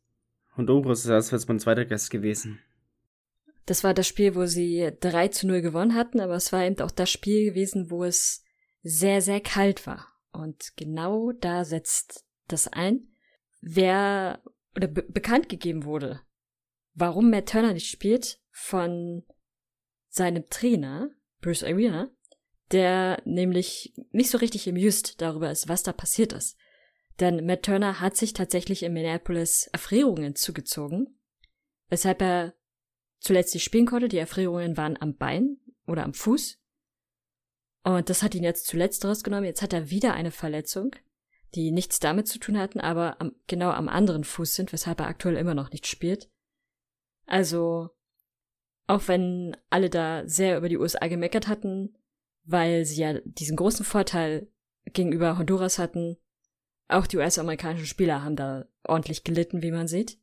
Honduras? 0.56 1.02
Das 1.04 1.28
wäre 1.30 1.40
jetzt 1.40 1.48
mein 1.48 1.58
zweiter 1.58 1.84
Gast 1.84 2.10
gewesen. 2.10 2.60
Das 3.66 3.84
war 3.84 3.94
das 3.94 4.06
Spiel, 4.06 4.34
wo 4.34 4.46
sie 4.46 4.92
3 5.00 5.28
zu 5.28 5.46
0 5.46 5.60
gewonnen 5.60 5.94
hatten, 5.94 6.20
aber 6.20 6.34
es 6.34 6.52
war 6.52 6.64
eben 6.64 6.80
auch 6.80 6.90
das 6.90 7.10
Spiel 7.10 7.44
gewesen, 7.44 7.90
wo 7.90 8.04
es 8.04 8.42
sehr, 8.82 9.20
sehr 9.20 9.40
kalt 9.40 9.86
war. 9.86 10.08
Und 10.32 10.76
genau 10.76 11.32
da 11.32 11.64
setzt 11.64 12.24
das 12.46 12.68
ein. 12.68 13.08
Wer 13.60 14.40
oder 14.76 14.88
be 14.88 15.02
bekannt 15.02 15.48
gegeben 15.48 15.84
wurde, 15.84 16.20
warum 16.94 17.30
Matt 17.30 17.50
Turner 17.50 17.72
nicht 17.72 17.90
spielt, 17.90 18.40
von 18.50 19.24
seinem 20.08 20.48
Trainer, 20.50 21.10
Bruce 21.40 21.62
Arena, 21.62 22.10
der 22.72 23.22
nämlich 23.24 23.94
nicht 24.10 24.30
so 24.30 24.38
richtig 24.38 24.68
amused 24.68 25.20
darüber 25.20 25.50
ist, 25.50 25.68
was 25.68 25.82
da 25.82 25.92
passiert 25.92 26.32
ist. 26.32 26.56
Denn 27.20 27.46
Matt 27.46 27.64
Turner 27.64 28.00
hat 28.00 28.16
sich 28.16 28.32
tatsächlich 28.32 28.82
in 28.82 28.92
Minneapolis 28.92 29.68
Erfrierungen 29.72 30.36
zugezogen, 30.36 31.18
weshalb 31.88 32.22
er 32.22 32.54
zuletzt 33.20 33.54
nicht 33.54 33.64
spielen 33.64 33.86
konnte. 33.86 34.08
Die 34.08 34.18
Erfrierungen 34.18 34.76
waren 34.76 35.00
am 35.00 35.16
Bein 35.16 35.58
oder 35.86 36.04
am 36.04 36.14
Fuß. 36.14 36.60
Und 37.84 38.10
das 38.10 38.22
hat 38.22 38.34
ihn 38.34 38.44
jetzt 38.44 38.66
zuletzt 38.66 39.04
rausgenommen. 39.04 39.46
Jetzt 39.46 39.62
hat 39.62 39.72
er 39.72 39.90
wieder 39.90 40.14
eine 40.14 40.30
Verletzung, 40.30 40.94
die 41.54 41.70
nichts 41.70 41.98
damit 41.98 42.28
zu 42.28 42.38
tun 42.38 42.58
hatten, 42.58 42.80
aber 42.80 43.20
am, 43.20 43.34
genau 43.46 43.70
am 43.70 43.88
anderen 43.88 44.24
Fuß 44.24 44.54
sind, 44.54 44.72
weshalb 44.72 45.00
er 45.00 45.06
aktuell 45.06 45.36
immer 45.36 45.54
noch 45.54 45.70
nicht 45.70 45.86
spielt. 45.86 46.30
Also, 47.26 47.90
auch 48.86 49.08
wenn 49.08 49.56
alle 49.70 49.90
da 49.90 50.26
sehr 50.26 50.58
über 50.58 50.68
die 50.68 50.78
USA 50.78 51.06
gemeckert 51.06 51.48
hatten, 51.48 51.96
weil 52.44 52.84
sie 52.84 53.02
ja 53.02 53.20
diesen 53.24 53.56
großen 53.56 53.84
Vorteil 53.84 54.50
gegenüber 54.84 55.38
Honduras 55.38 55.78
hatten, 55.78 56.16
auch 56.88 57.06
die 57.06 57.18
US-amerikanischen 57.18 57.86
Spieler 57.86 58.22
haben 58.24 58.36
da 58.36 58.66
ordentlich 58.84 59.24
gelitten, 59.24 59.62
wie 59.62 59.70
man 59.70 59.88
sieht. 59.88 60.18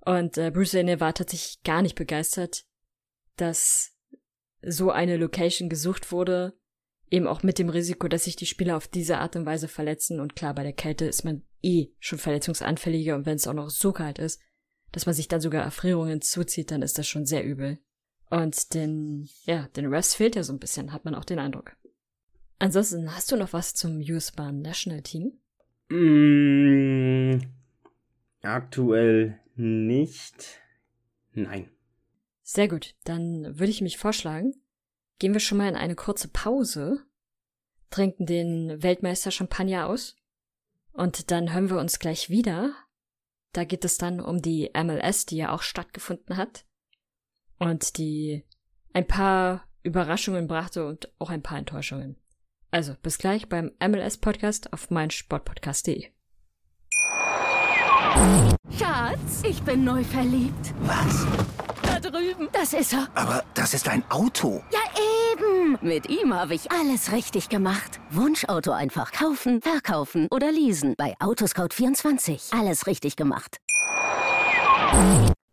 Und 0.00 0.38
äh, 0.38 0.50
Bruce 0.50 0.72
Lane 0.72 1.00
war 1.00 1.12
tatsächlich 1.12 1.62
gar 1.62 1.82
nicht 1.82 1.96
begeistert, 1.96 2.64
dass 3.36 3.94
so 4.62 4.90
eine 4.90 5.16
Location 5.16 5.68
gesucht 5.68 6.12
wurde, 6.12 6.58
eben 7.10 7.26
auch 7.26 7.42
mit 7.42 7.58
dem 7.58 7.68
Risiko, 7.68 8.08
dass 8.08 8.24
sich 8.24 8.36
die 8.36 8.46
Spieler 8.46 8.76
auf 8.76 8.88
diese 8.88 9.18
Art 9.18 9.36
und 9.36 9.46
Weise 9.46 9.68
verletzen. 9.68 10.20
Und 10.20 10.36
klar, 10.36 10.54
bei 10.54 10.62
der 10.62 10.72
Kälte 10.72 11.04
ist 11.06 11.24
man 11.24 11.42
eh 11.62 11.88
schon 11.98 12.18
verletzungsanfälliger 12.18 13.14
und 13.14 13.26
wenn 13.26 13.36
es 13.36 13.46
auch 13.46 13.54
noch 13.54 13.70
so 13.70 13.92
kalt 13.92 14.18
ist, 14.18 14.40
dass 14.92 15.06
man 15.06 15.14
sich 15.14 15.28
dann 15.28 15.40
sogar 15.40 15.62
Erfrierungen 15.62 16.20
zuzieht, 16.20 16.70
dann 16.70 16.82
ist 16.82 16.98
das 16.98 17.06
schon 17.06 17.26
sehr 17.26 17.44
übel. 17.44 17.78
Und 18.30 18.74
den, 18.74 19.28
ja, 19.44 19.68
den 19.76 19.86
Rest 19.86 20.16
fehlt 20.16 20.36
ja 20.36 20.42
so 20.42 20.52
ein 20.52 20.58
bisschen, 20.58 20.92
hat 20.92 21.04
man 21.04 21.14
auch 21.14 21.24
den 21.24 21.38
Eindruck. 21.38 21.76
Ansonsten, 22.58 23.14
hast 23.14 23.30
du 23.30 23.36
noch 23.36 23.52
was 23.52 23.74
zum 23.74 23.98
US 23.98 24.32
Bahn 24.32 24.62
National 24.62 25.02
Team? 25.02 25.38
Mm, 25.90 27.40
Aktuell 28.46 29.40
nicht. 29.56 30.60
Nein. 31.32 31.70
Sehr 32.42 32.68
gut, 32.68 32.94
dann 33.04 33.58
würde 33.58 33.70
ich 33.70 33.80
mich 33.80 33.98
vorschlagen, 33.98 34.54
gehen 35.18 35.32
wir 35.32 35.40
schon 35.40 35.58
mal 35.58 35.68
in 35.68 35.76
eine 35.76 35.94
kurze 35.94 36.28
Pause, 36.28 37.04
trinken 37.90 38.26
den 38.26 38.82
Weltmeister 38.82 39.30
Champagner 39.30 39.86
aus 39.86 40.16
und 40.92 41.30
dann 41.30 41.52
hören 41.52 41.70
wir 41.70 41.78
uns 41.78 41.98
gleich 41.98 42.30
wieder. 42.30 42.74
Da 43.52 43.64
geht 43.64 43.84
es 43.84 43.96
dann 43.96 44.20
um 44.20 44.42
die 44.42 44.70
MLS, 44.74 45.26
die 45.26 45.36
ja 45.36 45.52
auch 45.52 45.62
stattgefunden 45.62 46.36
hat 46.36 46.66
und 47.58 47.96
die 47.96 48.44
ein 48.92 49.06
paar 49.06 49.66
Überraschungen 49.82 50.46
brachte 50.46 50.86
und 50.86 51.10
auch 51.18 51.30
ein 51.30 51.42
paar 51.42 51.58
Enttäuschungen. 51.58 52.16
Also 52.70 52.94
bis 53.02 53.18
gleich 53.18 53.48
beim 53.48 53.72
MLS 53.80 54.18
Podcast 54.18 54.72
auf 54.72 54.90
meinsportpodcast.de. 54.90 56.10
Schatz, 58.78 59.42
ich 59.48 59.62
bin 59.62 59.84
neu 59.84 60.02
verliebt. 60.02 60.74
Was? 60.80 61.26
Drüben. 62.10 62.48
Das 62.52 62.72
ist 62.72 62.92
er. 62.92 63.08
Aber 63.14 63.44
das 63.54 63.74
ist 63.74 63.88
ein 63.88 64.04
Auto. 64.10 64.62
Ja, 64.72 64.80
eben. 65.32 65.78
Mit 65.80 66.08
ihm 66.08 66.34
habe 66.34 66.54
ich 66.54 66.70
alles 66.70 67.12
richtig 67.12 67.48
gemacht. 67.48 68.00
Wunschauto 68.10 68.72
einfach 68.72 69.12
kaufen, 69.12 69.60
verkaufen 69.60 70.28
oder 70.30 70.52
leasen. 70.52 70.94
Bei 70.96 71.14
Autoscout24. 71.18 72.58
Alles 72.58 72.86
richtig 72.86 73.16
gemacht. 73.16 73.58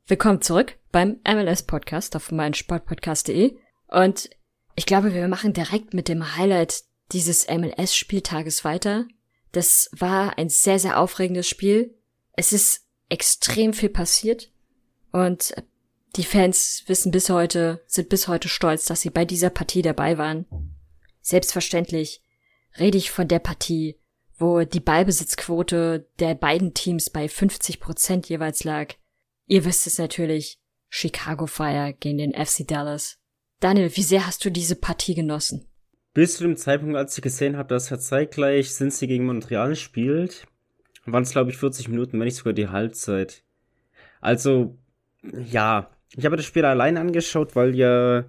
Willkommen 0.08 0.42
zurück 0.42 0.78
beim 0.92 1.20
MLS 1.28 1.64
Podcast 1.64 2.16
auf 2.16 2.32
meinsportpodcast.de. 2.32 3.58
Und 3.88 4.30
ich 4.76 4.86
glaube, 4.86 5.14
wir 5.14 5.28
machen 5.28 5.54
direkt 5.54 5.94
mit 5.94 6.08
dem 6.08 6.36
Highlight 6.36 6.84
dieses 7.12 7.48
MLS-Spieltages 7.48 8.64
weiter. 8.64 9.06
Das 9.52 9.90
war 9.92 10.38
ein 10.38 10.50
sehr, 10.50 10.80
sehr 10.80 11.00
aufregendes 11.00 11.48
Spiel. 11.48 11.96
Es 12.34 12.54
ist 12.54 12.86
extrem 13.10 13.74
viel 13.74 13.90
passiert 13.90 14.52
und 15.12 15.54
die 16.16 16.24
Fans 16.24 16.84
wissen 16.88 17.12
bis 17.12 17.30
heute, 17.30 17.84
sind 17.88 18.10
bis 18.10 18.28
heute 18.28 18.48
stolz, 18.48 18.86
dass 18.86 19.02
sie 19.02 19.10
bei 19.10 19.26
dieser 19.26 19.50
Partie 19.50 19.82
dabei 19.82 20.18
waren. 20.18 20.46
Selbstverständlich 21.22 22.22
rede 22.80 22.98
ich 22.98 23.12
von 23.12 23.28
der 23.28 23.40
Partie, 23.40 24.00
wo 24.38 24.64
die 24.64 24.80
Ballbesitzquote 24.80 26.08
der 26.20 26.36
beiden 26.36 26.74
Teams 26.74 27.10
bei 27.10 27.28
50 27.28 27.80
Prozent 27.80 28.30
jeweils 28.30 28.64
lag. 28.64 28.94
Ihr 29.48 29.66
wisst 29.66 29.88
es 29.88 29.98
natürlich, 29.98 30.60
Chicago 30.90 31.48
Fire 31.48 31.94
gegen 32.00 32.20
den 32.20 32.34
FC 32.34 32.68
Dallas. 32.68 33.18
Daniel, 33.60 33.96
wie 33.96 34.04
sehr 34.04 34.28
hast 34.28 34.46
du 34.46 34.52
diese 34.52 34.76
Partie 34.76 35.16
genossen? 35.16 35.68
Bis 36.14 36.38
zu 36.38 36.44
dem 36.44 36.58
Zeitpunkt, 36.58 36.96
als 36.96 37.18
ich 37.18 37.24
gesehen 37.24 37.58
habe, 37.58 37.70
dass 37.70 37.90
er 37.90 38.00
zeitgleich 38.00 38.70
Cincy 38.70 39.08
gegen 39.08 39.26
Montreal 39.26 39.76
spielt, 39.76 40.46
waren 41.06 41.24
es, 41.24 41.32
glaube 41.32 41.50
ich, 41.50 41.58
40 41.58 41.88
Minuten, 41.88 42.20
wenn 42.20 42.26
nicht 42.26 42.36
sogar 42.36 42.54
die 42.54 42.68
Halbzeit. 42.68 43.44
Also, 44.22 44.78
ja, 45.24 45.93
ich 46.16 46.26
habe 46.26 46.38
das 46.38 46.46
Spiel 46.46 46.66
allein 46.66 46.98
angeschaut, 46.98 47.56
weil 47.56 47.76
ja 47.76 48.26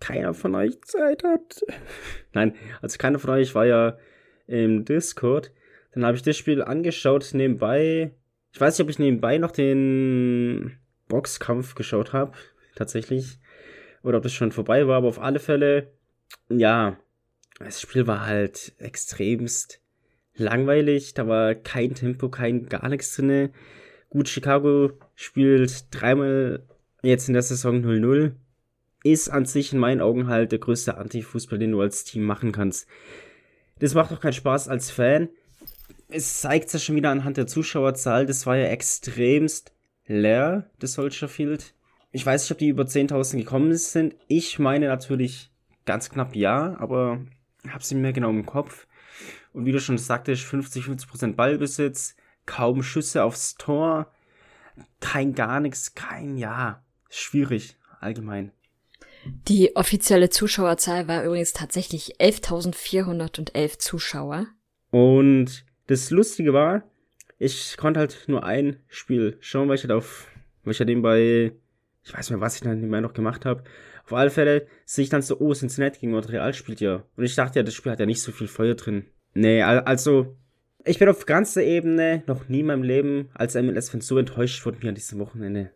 keiner 0.00 0.34
von 0.34 0.54
euch 0.54 0.80
Zeit 0.82 1.24
hat. 1.24 1.64
Nein, 2.32 2.54
also 2.80 2.98
keiner 2.98 3.18
von 3.18 3.30
euch 3.30 3.54
war 3.54 3.66
ja 3.66 3.98
im 4.46 4.84
Discord. 4.84 5.52
Dann 5.92 6.04
habe 6.04 6.16
ich 6.16 6.22
das 6.22 6.36
Spiel 6.36 6.62
angeschaut, 6.62 7.30
nebenbei. 7.32 8.12
Ich 8.52 8.60
weiß 8.60 8.78
nicht, 8.78 8.84
ob 8.84 8.90
ich 8.90 8.98
nebenbei 8.98 9.38
noch 9.38 9.50
den 9.50 10.78
Boxkampf 11.08 11.74
geschaut 11.74 12.12
habe, 12.12 12.32
tatsächlich. 12.76 13.38
Oder 14.02 14.18
ob 14.18 14.22
das 14.22 14.32
schon 14.32 14.52
vorbei 14.52 14.86
war, 14.86 14.98
aber 14.98 15.08
auf 15.08 15.20
alle 15.20 15.38
Fälle, 15.38 15.92
ja, 16.48 16.98
das 17.58 17.80
Spiel 17.80 18.06
war 18.06 18.26
halt 18.26 18.72
extremst 18.78 19.80
langweilig, 20.34 21.14
da 21.14 21.26
war 21.26 21.54
kein 21.54 21.94
Tempo, 21.94 22.28
kein 22.28 22.66
gar 22.66 22.88
nichts 22.88 23.16
drinne. 23.16 23.50
Gut, 24.10 24.28
Chicago 24.28 24.92
spielt 25.14 25.86
dreimal 25.90 26.62
jetzt 27.02 27.28
in 27.28 27.34
der 27.34 27.42
Saison 27.42 27.84
0-0. 27.84 28.32
Ist 29.04 29.28
an 29.28 29.46
sich 29.46 29.72
in 29.72 29.78
meinen 29.78 30.00
Augen 30.00 30.26
halt 30.26 30.52
der 30.52 30.58
größte 30.58 30.96
Anti-Fußball, 30.96 31.58
den 31.58 31.72
du 31.72 31.80
als 31.80 32.04
Team 32.04 32.24
machen 32.24 32.52
kannst. 32.52 32.88
Das 33.78 33.94
macht 33.94 34.10
doch 34.10 34.20
keinen 34.20 34.32
Spaß 34.32 34.68
als 34.68 34.90
Fan. 34.90 35.28
Es 36.08 36.40
zeigt 36.40 36.68
sich 36.68 36.82
schon 36.82 36.96
wieder 36.96 37.10
anhand 37.10 37.36
der 37.36 37.46
Zuschauerzahl. 37.46 38.26
Das 38.26 38.46
war 38.46 38.56
ja 38.56 38.66
extremst 38.66 39.72
leer, 40.06 40.68
das 40.80 40.94
Soldier 40.94 41.28
Field. 41.28 41.74
Ich 42.10 42.24
weiß 42.24 42.42
nicht, 42.42 42.52
ob 42.52 42.58
die 42.58 42.68
über 42.68 42.84
10.000 42.84 43.36
gekommen 43.36 43.74
sind. 43.76 44.16
Ich 44.26 44.58
meine 44.58 44.88
natürlich 44.88 45.52
ganz 45.84 46.10
knapp 46.10 46.34
ja, 46.34 46.76
aber 46.78 47.20
hab's 47.68 47.90
nicht 47.90 48.00
mehr 48.00 48.12
genau 48.12 48.30
im 48.30 48.46
Kopf. 48.46 48.86
Und 49.52 49.66
wie 49.66 49.72
du 49.72 49.80
schon 49.80 49.98
sagtest, 49.98 50.44
50-50% 50.44 51.34
Ballbesitz, 51.34 52.16
kaum 52.46 52.82
Schüsse 52.82 53.24
aufs 53.24 53.56
Tor, 53.56 54.10
kein 55.00 55.34
gar 55.34 55.60
nichts, 55.60 55.94
kein 55.94 56.36
Ja. 56.36 56.82
Schwierig, 57.08 57.76
allgemein. 58.00 58.52
Die 59.48 59.76
offizielle 59.76 60.30
Zuschauerzahl 60.30 61.08
war 61.08 61.24
übrigens 61.24 61.52
tatsächlich 61.52 62.16
11.411 62.20 63.78
Zuschauer. 63.78 64.46
Und 64.90 65.64
das 65.86 66.10
Lustige 66.10 66.52
war, 66.52 66.82
ich 67.38 67.76
konnte 67.76 68.00
halt 68.00 68.24
nur 68.26 68.44
ein 68.44 68.76
Spiel 68.88 69.36
schauen, 69.40 69.68
weil 69.68 69.76
ich 69.76 69.82
halt 69.82 69.92
auf, 69.92 70.28
weil 70.64 70.72
ich 70.72 70.80
halt 70.80 70.88
nebenbei, 70.88 71.52
ich 72.04 72.12
weiß 72.12 72.30
nicht 72.30 72.30
mehr, 72.30 72.40
was 72.40 72.56
ich 72.56 72.62
dann 72.62 72.76
nebenbei 72.76 73.00
noch 73.00 73.12
gemacht 73.12 73.44
habe. 73.44 73.64
Auf 74.04 74.12
alle 74.12 74.30
Fälle 74.30 74.66
sehe 74.84 75.04
ich 75.04 75.10
dann 75.10 75.22
so, 75.22 75.38
oh, 75.38 75.52
Cincinnati 75.52 76.00
gegen 76.00 76.12
Montreal 76.12 76.54
spielt 76.54 76.80
ja. 76.80 77.04
Und 77.16 77.24
ich 77.24 77.34
dachte 77.34 77.58
ja, 77.58 77.62
das 77.62 77.74
Spiel 77.74 77.92
hat 77.92 78.00
ja 78.00 78.06
nicht 78.06 78.22
so 78.22 78.32
viel 78.32 78.48
Feuer 78.48 78.74
drin. 78.74 79.04
Nee, 79.34 79.62
also, 79.62 80.36
ich 80.84 80.98
bin 80.98 81.08
auf 81.08 81.26
ganzer 81.26 81.62
Ebene 81.62 82.22
noch 82.26 82.48
nie 82.48 82.60
in 82.60 82.66
meinem 82.66 82.82
Leben 82.82 83.28
als 83.34 83.54
MLS-Fan 83.54 84.00
so 84.00 84.16
enttäuscht 84.16 84.64
worden 84.64 84.78
wie 84.80 84.88
an 84.88 84.94
diesem 84.94 85.18
Wochenende. 85.18 85.70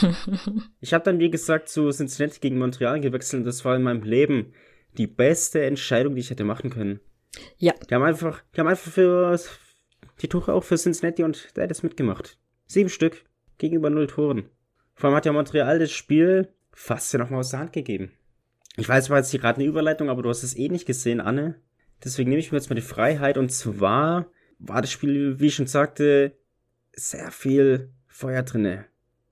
ich 0.80 0.92
habe 0.92 1.04
dann, 1.04 1.18
wie 1.18 1.30
gesagt, 1.30 1.68
zu 1.68 1.90
Cincinnati 1.90 2.40
gegen 2.40 2.58
Montreal 2.58 3.00
gewechselt 3.00 3.40
und 3.40 3.46
das 3.46 3.64
war 3.64 3.76
in 3.76 3.82
meinem 3.82 4.02
Leben 4.02 4.52
die 4.96 5.06
beste 5.06 5.64
Entscheidung, 5.64 6.14
die 6.14 6.20
ich 6.20 6.30
hätte 6.30 6.44
machen 6.44 6.70
können. 6.70 7.00
Ja. 7.58 7.74
Die 7.88 7.94
haben 7.94 8.02
einfach, 8.02 8.42
die 8.54 8.60
haben 8.60 8.68
einfach 8.68 8.90
für 8.90 9.38
die 10.22 10.28
Tore 10.28 10.54
auch 10.54 10.64
für 10.64 10.76
Cincinnati 10.76 11.22
und 11.22 11.56
der 11.56 11.64
hat 11.64 11.70
es 11.70 11.82
mitgemacht. 11.82 12.38
Sieben 12.66 12.88
Stück 12.88 13.24
gegenüber 13.58 13.90
null 13.90 14.06
Toren. 14.06 14.48
Vor 14.94 15.08
allem 15.08 15.16
hat 15.16 15.26
ja 15.26 15.32
Montreal 15.32 15.78
das 15.78 15.92
Spiel 15.92 16.48
fast 16.72 17.12
ja 17.12 17.18
nochmal 17.18 17.40
aus 17.40 17.50
der 17.50 17.60
Hand 17.60 17.72
gegeben. 17.72 18.12
Ich 18.76 18.88
weiß, 18.88 19.10
war 19.10 19.18
jetzt 19.18 19.30
hier 19.30 19.40
gerade 19.40 19.58
eine 19.60 19.68
Überleitung, 19.68 20.10
aber 20.10 20.22
du 20.22 20.28
hast 20.28 20.42
es 20.42 20.56
eh 20.56 20.68
nicht 20.68 20.86
gesehen, 20.86 21.20
Anne. 21.20 21.56
Deswegen 22.04 22.28
nehme 22.28 22.40
ich 22.40 22.52
mir 22.52 22.58
jetzt 22.58 22.68
mal 22.68 22.74
die 22.74 22.82
Freiheit 22.82 23.38
und 23.38 23.50
zwar 23.50 24.26
war 24.58 24.82
das 24.82 24.90
Spiel, 24.90 25.40
wie 25.40 25.46
ich 25.46 25.54
schon 25.54 25.66
sagte, 25.66 26.36
sehr 26.92 27.30
viel 27.30 27.90
Feuer 28.06 28.42
drinne. 28.42 28.86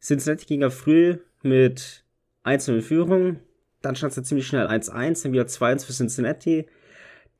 Cincinnati 0.04 0.44
ging 0.44 0.61
ja 0.61 0.68
früh 0.68 1.18
mit 1.42 2.04
1 2.42 2.68
in 2.68 2.82
Führung, 2.82 3.40
dann 3.80 3.96
stand 3.96 4.11
es 4.11 4.16
ja 4.16 4.23
ziemlich 4.23 4.46
schnell 4.46 4.66
1-1, 4.66 5.23
dann 5.23 5.32
wieder 5.32 5.44
2-1 5.44 5.87
für 5.87 5.92
Cincinnati. 5.94 6.66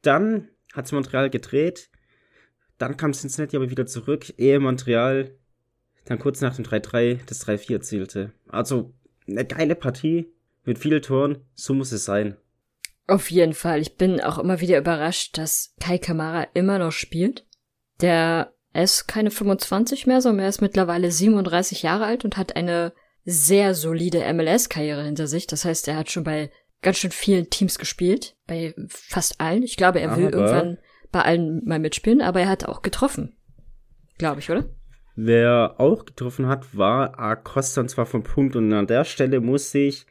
Dann 0.00 0.49
hat 0.73 0.90
Montreal 0.90 1.28
gedreht, 1.28 1.90
dann 2.78 2.97
kam 2.97 3.12
Cincinnati 3.12 3.56
aber 3.56 3.71
wieder 3.71 3.87
zurück, 3.87 4.33
ehe 4.38 4.61
Montreal 4.61 5.37
dann 6.06 6.18
kurz 6.18 6.40
nach 6.40 6.56
dem 6.56 6.64
3-3 6.64 7.21
das 7.26 7.47
3-4 7.47 7.73
erzielte. 7.73 8.33
Also 8.49 8.94
eine 9.26 9.44
geile 9.44 9.75
Partie 9.75 10.33
mit 10.64 10.78
vielen 10.78 11.02
Toren, 11.02 11.38
so 11.54 11.75
muss 11.75 11.92
es 11.92 12.04
sein. 12.04 12.37
Auf 13.06 13.30
jeden 13.30 13.52
Fall. 13.52 13.80
Ich 13.80 13.97
bin 13.97 14.21
auch 14.21 14.38
immer 14.38 14.61
wieder 14.61 14.78
überrascht, 14.78 15.37
dass 15.37 15.75
Kai 15.80 15.99
Kamara 15.99 16.47
immer 16.54 16.78
noch 16.78 16.92
spielt. 16.92 17.47
Der 18.00 18.53
ist 18.83 19.07
keine 19.07 19.31
25 19.31 20.07
mehr, 20.07 20.21
sondern 20.21 20.45
er 20.45 20.49
ist 20.49 20.61
mittlerweile 20.61 21.11
37 21.11 21.83
Jahre 21.83 22.07
alt 22.07 22.25
und 22.25 22.37
hat 22.37 22.57
eine 22.57 22.93
sehr 23.25 23.75
solide 23.75 24.21
MLS-Karriere 24.33 25.04
hinter 25.04 25.26
sich. 25.26 25.47
Das 25.47 25.64
heißt, 25.64 25.88
er 25.88 25.97
hat 25.97 26.11
schon 26.11 26.25
bei 26.25 26.50
ganz 26.83 26.99
schön 26.99 27.12
vielen 27.12 27.49
Teams 27.50 27.78
gespielt. 27.78 28.37
Bei 28.47 28.75
fast 28.88 29.40
allen. 29.40 29.62
Ich 29.62 29.76
glaube, 29.76 30.00
er 30.00 30.16
will 30.16 30.26
aber 30.26 30.37
irgendwann 30.37 30.78
bei 31.11 31.23
allen 31.23 31.64
mal 31.64 31.78
mitspielen, 31.78 32.21
aber 32.21 32.40
er 32.40 32.49
hat 32.49 32.66
auch 32.66 32.83
getroffen. 32.83 33.37
Glaube 34.19 34.40
ich, 34.40 34.50
oder? 34.50 34.64
Wer 35.16 35.76
auch 35.78 36.04
getroffen 36.04 36.49
hat, 36.49 36.76
war 36.76 37.19
Acosta 37.19 37.81
und 37.81 37.88
zwar 37.88 38.07
vom 38.07 38.25
Punkt. 38.25 38.57
Und 38.57 38.73
an 38.73 38.87
der 38.87 39.04
Stelle 39.04 39.40
muss 39.40 39.73
ich 39.75 40.07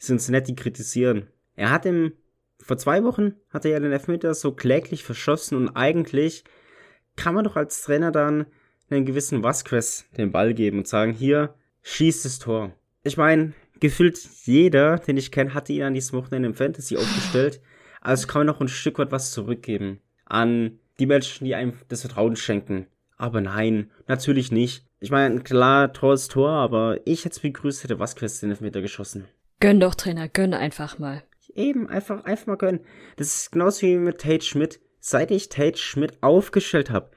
Cincinnati 0.00 0.54
kritisieren. 0.54 1.28
Er 1.54 1.70
hat 1.70 1.84
im, 1.86 2.14
vor 2.58 2.78
zwei 2.78 3.04
Wochen 3.04 3.34
hat 3.50 3.64
er 3.64 3.72
ja 3.72 3.80
den 3.80 3.92
Elfmeter 3.92 4.34
so 4.34 4.52
kläglich 4.52 5.04
verschossen 5.04 5.56
und 5.56 5.76
eigentlich 5.76 6.44
kann 7.16 7.34
man 7.34 7.44
doch 7.44 7.56
als 7.56 7.82
Trainer 7.82 8.12
dann 8.12 8.46
einen 8.90 9.06
gewissen 9.06 9.42
Vasquez 9.42 10.06
den 10.16 10.32
Ball 10.32 10.54
geben 10.54 10.78
und 10.78 10.88
sagen, 10.88 11.12
hier, 11.12 11.54
schießt 11.82 12.24
das 12.24 12.38
Tor. 12.38 12.72
Ich 13.02 13.16
meine, 13.16 13.52
gefühlt 13.80 14.18
jeder, 14.44 14.98
den 14.98 15.16
ich 15.16 15.32
kenne, 15.32 15.54
hatte 15.54 15.72
ihn 15.72 15.82
an 15.82 15.94
diesem 15.94 16.18
Wochenende 16.18 16.48
im 16.48 16.54
Fantasy 16.54 16.96
aufgestellt. 16.96 17.60
Also 18.00 18.26
kann 18.26 18.40
man 18.40 18.46
noch 18.46 18.60
ein 18.60 18.68
Stück 18.68 18.98
weit 18.98 19.12
was 19.12 19.32
zurückgeben 19.32 20.00
an 20.24 20.78
die 20.98 21.06
Menschen, 21.06 21.44
die 21.44 21.54
einem 21.54 21.74
das 21.88 22.00
Vertrauen 22.02 22.36
schenken. 22.36 22.86
Aber 23.16 23.40
nein, 23.40 23.90
natürlich 24.08 24.50
nicht. 24.50 24.84
Ich 24.98 25.10
meine, 25.10 25.40
klar, 25.40 25.92
Tor 25.92 26.14
ist 26.14 26.32
Tor, 26.32 26.50
aber 26.50 26.98
ich 27.04 27.24
hätte 27.24 27.34
es 27.34 27.40
begrüßt, 27.40 27.84
hätte 27.84 27.98
Vasquez 27.98 28.40
den 28.40 28.50
Elfmeter 28.50 28.80
geschossen. 28.80 29.26
Gönn 29.60 29.78
doch, 29.78 29.94
Trainer, 29.94 30.28
gönn 30.28 30.54
einfach 30.54 30.98
mal. 30.98 31.22
Eben, 31.54 31.88
einfach, 31.88 32.24
einfach 32.24 32.46
mal 32.46 32.56
gönnen. 32.56 32.80
Das 33.16 33.28
ist 33.28 33.52
genauso 33.52 33.82
wie 33.82 33.96
mit 33.96 34.20
Tate 34.20 34.44
Schmidt. 34.44 34.80
Seit 35.04 35.32
ich 35.32 35.48
Tate 35.48 35.78
Schmidt 35.78 36.22
aufgestellt 36.22 36.90
habe, 36.90 37.10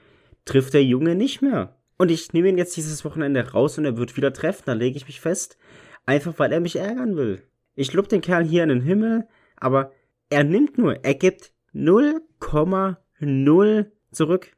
trifft 0.44 0.74
der 0.74 0.84
Junge 0.84 1.14
nicht 1.14 1.44
mehr. 1.44 1.78
Und 1.98 2.10
ich 2.10 2.34
nehme 2.34 2.50
ihn 2.50 2.58
jetzt 2.58 2.76
dieses 2.76 3.06
Wochenende 3.06 3.52
raus 3.52 3.78
und 3.78 3.86
er 3.86 3.96
wird 3.96 4.18
wieder 4.18 4.34
treffen, 4.34 4.64
da 4.66 4.74
lege 4.74 4.98
ich 4.98 5.06
mich 5.06 5.22
fest. 5.22 5.60
Einfach 6.08 6.40
weil 6.40 6.52
er 6.52 6.62
mich 6.62 6.78
ärgern 6.78 7.16
will. 7.16 7.44
Ich 7.76 7.94
lobe 7.94 8.08
den 8.08 8.22
Kerl 8.22 8.44
hier 8.44 8.64
in 8.64 8.70
den 8.70 8.82
Himmel, 8.82 9.28
aber 9.56 9.92
er 10.32 10.44
nimmt 10.44 10.80
nur, 10.80 11.06
er 11.06 11.14
gibt 11.14 11.52
0,0 11.76 13.86
zurück. 14.12 14.52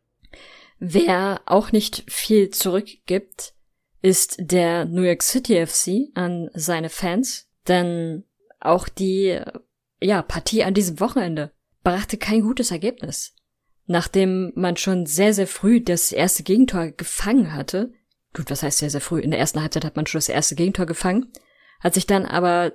Wer 0.80 1.42
auch 1.46 1.74
nicht 1.74 2.10
viel 2.10 2.52
zurückgibt, 2.52 3.56
ist 4.02 4.38
der 4.40 4.86
New 4.86 5.02
York 5.02 5.22
City 5.22 5.66
FC 5.66 6.12
an 6.14 6.50
seine 6.54 6.90
Fans, 6.90 7.50
denn 7.68 8.24
auch 8.62 8.88
die 8.88 9.38
ja, 10.02 10.22
Partie 10.22 10.64
an 10.64 10.74
diesem 10.74 11.02
Wochenende 11.02 11.52
brachte 11.88 12.18
kein 12.18 12.42
gutes 12.42 12.72
Ergebnis. 12.72 13.34
Nachdem 13.86 14.52
man 14.56 14.76
schon 14.76 15.06
sehr, 15.06 15.34
sehr 15.34 15.48
früh 15.48 15.80
das 15.80 16.12
erste 16.12 16.44
Gegentor 16.44 16.88
gefangen 16.88 17.54
hatte, 17.54 17.94
gut, 18.34 18.52
was 18.52 18.62
heißt 18.62 18.80
sehr, 18.80 18.90
sehr 18.90 19.00
früh, 19.00 19.22
in 19.22 19.32
der 19.32 19.40
ersten 19.40 19.62
Halbzeit 19.62 19.86
hat 19.86 19.96
man 19.96 20.06
schon 20.06 20.20
das 20.20 20.28
erste 20.28 20.56
Gegentor 20.56 20.86
gefangen, 20.86 21.32
hat 21.80 21.94
sich 21.94 22.06
dann 22.06 22.26
aber 22.26 22.74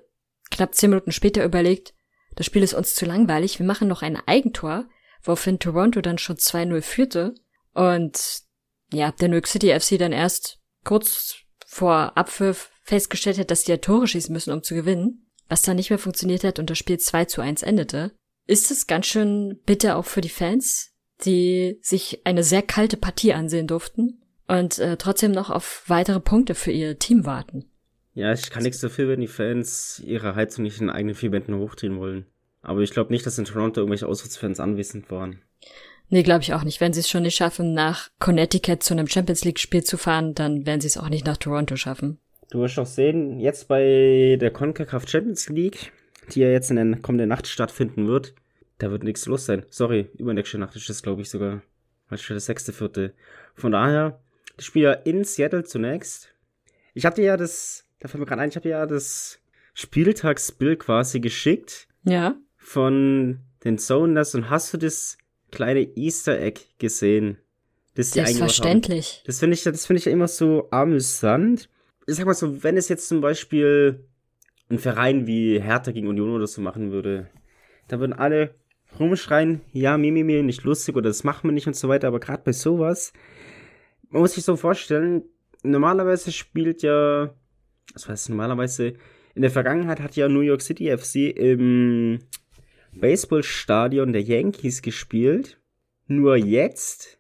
knapp 0.51 0.75
zehn 0.75 0.89
Minuten 0.89 1.13
später 1.13 1.45
überlegt, 1.45 1.93
das 2.37 2.47
Spiel 2.47 2.63
ist 2.63 2.73
uns 2.73 2.95
zu 2.95 3.05
langweilig, 3.05 3.59
wir 3.59 3.67
machen 3.67 3.87
noch 3.87 4.01
ein 4.01 4.17
Eigentor, 4.17 4.89
woraufhin 5.23 5.59
Toronto 5.59 6.01
dann 6.01 6.17
schon 6.17 6.37
2-0 6.37 6.81
führte 6.81 7.35
und 7.75 8.45
ja, 8.95 9.13
der 9.13 9.29
New 9.29 9.35
York 9.35 9.47
City 9.47 9.79
FC 9.79 9.99
dann 9.99 10.13
erst 10.13 10.59
kurz 10.85 11.37
vor 11.67 12.17
Abpfiff 12.17 12.71
festgestellt 12.83 13.37
hat, 13.37 13.51
dass 13.51 13.65
die 13.65 13.73
ja 13.73 13.77
Tore 13.77 14.07
schießen 14.07 14.33
müssen, 14.33 14.55
um 14.55 14.63
zu 14.63 14.75
gewinnen, 14.75 15.31
was 15.51 15.61
dann 15.61 15.77
nicht 15.77 15.91
mehr 15.91 15.99
funktioniert 15.99 16.45
hat 16.45 16.59
und 16.59 16.71
das 16.71 16.79
Spiel 16.79 16.99
2 16.99 17.27
zu 17.27 17.43
1 17.43 17.63
endete. 17.63 18.17
Ist 18.47 18.71
es 18.71 18.87
ganz 18.87 19.07
schön 19.07 19.61
bitter 19.67 19.97
auch 19.97 20.05
für 20.05 20.21
die 20.21 20.29
Fans, 20.29 20.95
die 21.25 21.79
sich 21.81 22.21
eine 22.25 22.43
sehr 22.43 22.63
kalte 22.63 22.97
Partie 22.97 23.33
ansehen 23.33 23.67
durften 23.67 24.23
und 24.49 24.79
äh, 24.79 24.97
trotzdem 24.97 25.33
noch 25.33 25.51
auf 25.51 25.85
weitere 25.87 26.21
Punkte 26.21 26.55
für 26.55 26.73
ihr 26.73 26.99
Team 26.99 27.25
warten. 27.25 27.67
Ja, 28.15 28.33
ich 28.33 28.51
kann 28.51 28.63
nichts 28.63 28.81
dafür, 28.81 29.09
wenn 29.09 29.21
die 29.21 29.27
Fans 29.27 30.03
ihre 30.05 30.35
Heizung 30.35 30.65
nicht 30.65 30.81
in 30.81 30.91
eigenen 30.91 31.15
vier 31.15 31.33
Wänden 31.33 31.57
hochdrehen 31.57 31.99
wollen. 31.99 32.27
Aber 32.61 32.81
ich 32.81 32.91
glaube 32.91 33.13
nicht, 33.13 33.25
dass 33.25 33.39
in 33.39 33.45
Toronto 33.45 33.81
irgendwelche 33.81 34.07
Auswärtsfans 34.07 34.61
anwesend 34.61 35.11
waren. 35.11 35.41
Nee, 36.09 36.23
glaube 36.23 36.43
ich 36.43 36.53
auch 36.53 36.63
nicht. 36.63 36.81
Wenn 36.81 36.93
sie 36.93 37.01
es 37.01 37.09
schon 37.09 37.23
nicht 37.23 37.37
schaffen, 37.37 37.73
nach 37.73 38.11
Connecticut 38.19 38.83
zu 38.83 38.93
einem 38.93 39.07
Champions 39.07 39.45
League-Spiel 39.45 39.83
zu 39.83 39.97
fahren, 39.97 40.35
dann 40.35 40.67
werden 40.67 40.81
sie 40.81 40.89
es 40.89 40.99
auch 40.99 41.09
nicht 41.09 41.25
nach 41.25 41.39
Toronto 41.39 41.77
schaffen. 41.77 42.19
Du 42.51 42.61
wirst 42.61 42.79
auch 42.79 42.87
sehen, 42.87 43.41
jetzt 43.41 43.67
bei 43.67 44.37
der 44.39 44.51
CONCACAF 44.51 45.09
Champions 45.09 45.49
League, 45.49 45.91
die 46.31 46.41
ja 46.41 46.49
jetzt 46.49 46.71
in 46.71 46.77
der 46.77 47.01
kommenden 47.01 47.29
Nacht 47.29 47.47
stattfinden 47.47 48.07
wird, 48.07 48.35
da 48.79 48.91
wird 48.91 49.05
nichts 49.05 49.27
los 49.27 49.47
sein. 49.47 49.65
Sorry, 49.71 50.09
übernächste 50.19 50.59
Nacht 50.59 50.77
ist 50.77 50.89
das, 50.89 51.03
glaube 51.03 51.23
ich, 51.23 51.31
sogar. 51.31 51.63
Als 52.09 52.27
der 52.27 52.41
sechste, 52.41 52.73
vierte. 52.73 53.15
Von 53.55 53.73
daher, 53.73 54.21
die 54.59 54.65
Spieler 54.65 55.07
in 55.07 55.25
Seattle 55.25 55.65
zunächst. 55.65 56.35
Ich 56.93 57.07
hatte 57.07 57.23
ja 57.23 57.37
das, 57.37 57.87
da 58.01 58.09
fällt 58.09 58.21
mir 58.21 58.27
gerade 58.27 58.43
ein, 58.43 58.51
ich 58.51 58.57
habe 58.57 58.69
ja 58.69 58.85
das 58.87 59.39
Spieltagsbild 59.75 60.81
quasi 60.81 61.21
geschickt. 61.21 61.89
Ja. 62.05 62.37
Von 62.57 63.41
den 63.65 63.79
Zoners 63.79 64.35
und 64.35 64.51
hast 64.51 64.75
du 64.75 64.79
das 64.79 65.17
kleine 65.51 65.97
Easter 65.97 66.39
Egg 66.39 66.61
gesehen? 66.79 67.39
Das 67.95 68.07
ist 68.07 68.15
Selbstverständlich. 68.15 69.23
Das 69.27 69.39
finde 69.39 69.55
ich, 69.55 69.63
das 69.63 69.87
finde 69.87 69.99
ich 69.99 70.07
ja 70.07 70.13
immer 70.13 70.29
so 70.29 70.69
amüsant. 70.71 71.69
Ich 72.07 72.17
sag 72.17 72.27
mal 72.27 72.35
so, 72.35 72.63
wenn 72.63 72.77
es 72.77 72.89
jetzt 72.89 73.09
zum 73.09 73.21
Beispiel 73.21 74.05
ein 74.73 74.79
Verein 74.79 75.27
wie 75.27 75.61
Hertha 75.61 75.93
gegen 75.93 76.09
Union 76.09 76.31
oder 76.31 76.47
so 76.47 76.61
machen 76.63 76.91
würde, 76.91 77.29
da 77.89 78.01
würden 78.01 78.15
alle 78.15 78.55
rumschreien, 78.99 79.61
ja, 79.73 79.97
Mimi, 79.99 80.25
mir 80.25 80.43
nicht 80.43 80.65
lustig 80.65 80.97
oder 80.97 81.11
das 81.11 81.25
machen 81.25 81.49
wir 81.49 81.53
nicht 81.53 81.67
und 81.67 81.77
so 81.77 81.89
weiter, 81.89 82.09
aber 82.09 82.21
gerade 82.21 82.43
bei 82.45 82.53
sowas, 82.53 83.13
man 84.09 84.23
muss 84.23 84.35
sich 84.35 84.45
so 84.45 84.57
vorstellen, 84.57 85.23
normalerweise 85.63 86.33
spielt 86.33 86.83
ja, 86.83 87.35
was 87.93 88.09
heißt 88.09 88.31
normalerweise, 88.31 88.95
in 89.35 89.43
der 89.43 89.51
Vergangenheit 89.51 90.01
hat 90.01 90.17
ja 90.17 90.29
New 90.29 90.41
York 90.41 90.63
City 90.63 90.95
FC 90.97 91.37
im 91.37 92.19
Baseballstadion 92.93 94.13
der 94.13 94.23
Yankees 94.23 94.83
gespielt. 94.83 95.59
Nur 96.07 96.37
jetzt 96.37 97.19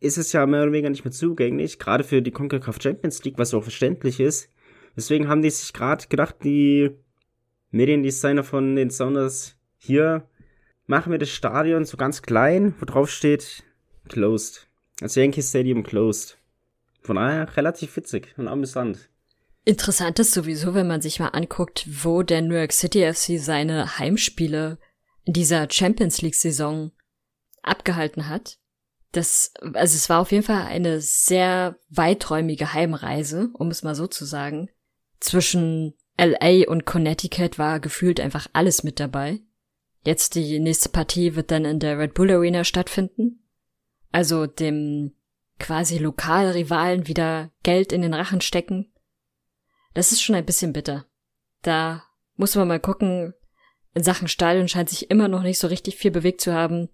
ist 0.00 0.18
es 0.18 0.32
ja 0.32 0.44
mehr 0.46 0.62
oder 0.62 0.72
weniger 0.72 0.90
nicht 0.90 1.04
mehr 1.04 1.12
zugänglich, 1.12 1.78
gerade 1.78 2.02
für 2.02 2.22
die 2.22 2.32
CONCACAF 2.32 2.82
Champions 2.82 3.22
League, 3.22 3.38
was 3.38 3.54
auch 3.54 3.62
verständlich 3.62 4.18
ist. 4.18 4.50
Deswegen 4.96 5.28
haben 5.28 5.42
die 5.42 5.50
sich 5.50 5.72
gerade 5.72 6.06
gedacht, 6.08 6.36
die 6.42 6.90
Mediendesigner 7.70 8.42
von 8.42 8.74
den 8.74 8.90
Sounders, 8.90 9.56
hier 9.76 10.28
machen 10.86 11.12
wir 11.12 11.18
das 11.18 11.30
Stadion 11.30 11.84
so 11.84 11.96
ganz 11.96 12.22
klein, 12.22 12.74
wo 12.80 12.86
drauf 12.86 13.10
steht 13.10 13.62
closed. 14.08 14.68
Also 15.00 15.20
Yankee 15.20 15.42
Stadium 15.42 15.82
closed. 15.82 16.38
Von 17.02 17.16
daher 17.16 17.56
relativ 17.56 17.96
witzig 17.96 18.34
und 18.36 18.48
amüsant. 18.48 19.10
Interessant 19.64 20.18
ist 20.18 20.32
sowieso, 20.32 20.74
wenn 20.74 20.86
man 20.86 21.02
sich 21.02 21.18
mal 21.18 21.28
anguckt, 21.28 21.86
wo 22.04 22.22
der 22.22 22.40
New 22.40 22.54
York 22.54 22.72
City 22.72 23.12
FC 23.12 23.38
seine 23.38 23.98
Heimspiele 23.98 24.78
in 25.24 25.32
dieser 25.32 25.68
Champions 25.70 26.22
League 26.22 26.36
Saison 26.36 26.92
abgehalten 27.62 28.28
hat. 28.28 28.58
Das, 29.12 29.52
also 29.60 29.96
es 29.96 30.08
war 30.08 30.20
auf 30.20 30.30
jeden 30.30 30.44
Fall 30.44 30.66
eine 30.66 31.00
sehr 31.00 31.78
weiträumige 31.88 32.72
Heimreise, 32.72 33.50
um 33.54 33.70
es 33.70 33.82
mal 33.82 33.94
so 33.94 34.06
zu 34.06 34.24
sagen. 34.24 34.70
Zwischen 35.20 35.94
LA 36.18 36.68
und 36.68 36.86
Connecticut 36.86 37.58
war 37.58 37.80
gefühlt 37.80 38.20
einfach 38.20 38.48
alles 38.52 38.82
mit 38.82 39.00
dabei. 39.00 39.40
Jetzt 40.04 40.34
die 40.34 40.58
nächste 40.60 40.88
Partie 40.88 41.34
wird 41.34 41.50
dann 41.50 41.64
in 41.64 41.80
der 41.80 41.98
Red 41.98 42.14
Bull 42.14 42.30
Arena 42.30 42.64
stattfinden. 42.64 43.42
Also 44.12 44.46
dem 44.46 45.12
quasi 45.58 45.98
Lokalrivalen 45.98 47.06
wieder 47.06 47.50
Geld 47.62 47.92
in 47.92 48.02
den 48.02 48.14
Rachen 48.14 48.40
stecken. 48.40 48.92
Das 49.94 50.12
ist 50.12 50.22
schon 50.22 50.36
ein 50.36 50.46
bisschen 50.46 50.72
bitter. 50.72 51.06
Da 51.62 52.04
muss 52.36 52.54
man 52.54 52.68
mal 52.68 52.80
gucken. 52.80 53.34
In 53.94 54.02
Sachen 54.02 54.28
Stadion 54.28 54.68
scheint 54.68 54.90
sich 54.90 55.10
immer 55.10 55.26
noch 55.26 55.42
nicht 55.42 55.58
so 55.58 55.66
richtig 55.66 55.96
viel 55.96 56.10
bewegt 56.10 56.40
zu 56.40 56.52
haben. 56.52 56.88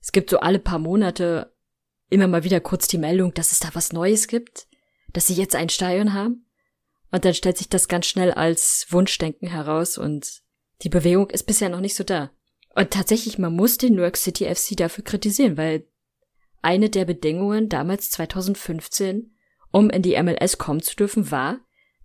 Es 0.00 0.12
gibt 0.12 0.30
so 0.30 0.38
alle 0.38 0.60
paar 0.60 0.78
Monate 0.78 1.52
immer 2.08 2.28
mal 2.28 2.44
wieder 2.44 2.60
kurz 2.60 2.86
die 2.86 2.98
Meldung, 2.98 3.34
dass 3.34 3.50
es 3.52 3.60
da 3.60 3.70
was 3.74 3.92
Neues 3.92 4.28
gibt, 4.28 4.68
dass 5.12 5.26
sie 5.26 5.34
jetzt 5.34 5.56
ein 5.56 5.68
Stadion 5.68 6.14
haben. 6.14 6.45
Und 7.16 7.24
dann 7.24 7.32
stellt 7.32 7.56
sich 7.56 7.70
das 7.70 7.88
ganz 7.88 8.04
schnell 8.04 8.30
als 8.30 8.88
Wunschdenken 8.90 9.48
heraus 9.48 9.96
und 9.96 10.42
die 10.82 10.90
Bewegung 10.90 11.30
ist 11.30 11.44
bisher 11.44 11.70
noch 11.70 11.80
nicht 11.80 11.94
so 11.94 12.04
da. 12.04 12.30
Und 12.74 12.90
tatsächlich, 12.90 13.38
man 13.38 13.56
muss 13.56 13.78
den 13.78 13.94
New 13.94 14.02
York 14.02 14.18
City 14.18 14.44
FC 14.54 14.76
dafür 14.76 15.02
kritisieren, 15.02 15.56
weil 15.56 15.88
eine 16.60 16.90
der 16.90 17.06
Bedingungen 17.06 17.70
damals 17.70 18.10
2015, 18.10 19.34
um 19.72 19.88
in 19.88 20.02
die 20.02 20.22
MLS 20.22 20.58
kommen 20.58 20.82
zu 20.82 20.94
dürfen, 20.94 21.30
war, 21.30 21.60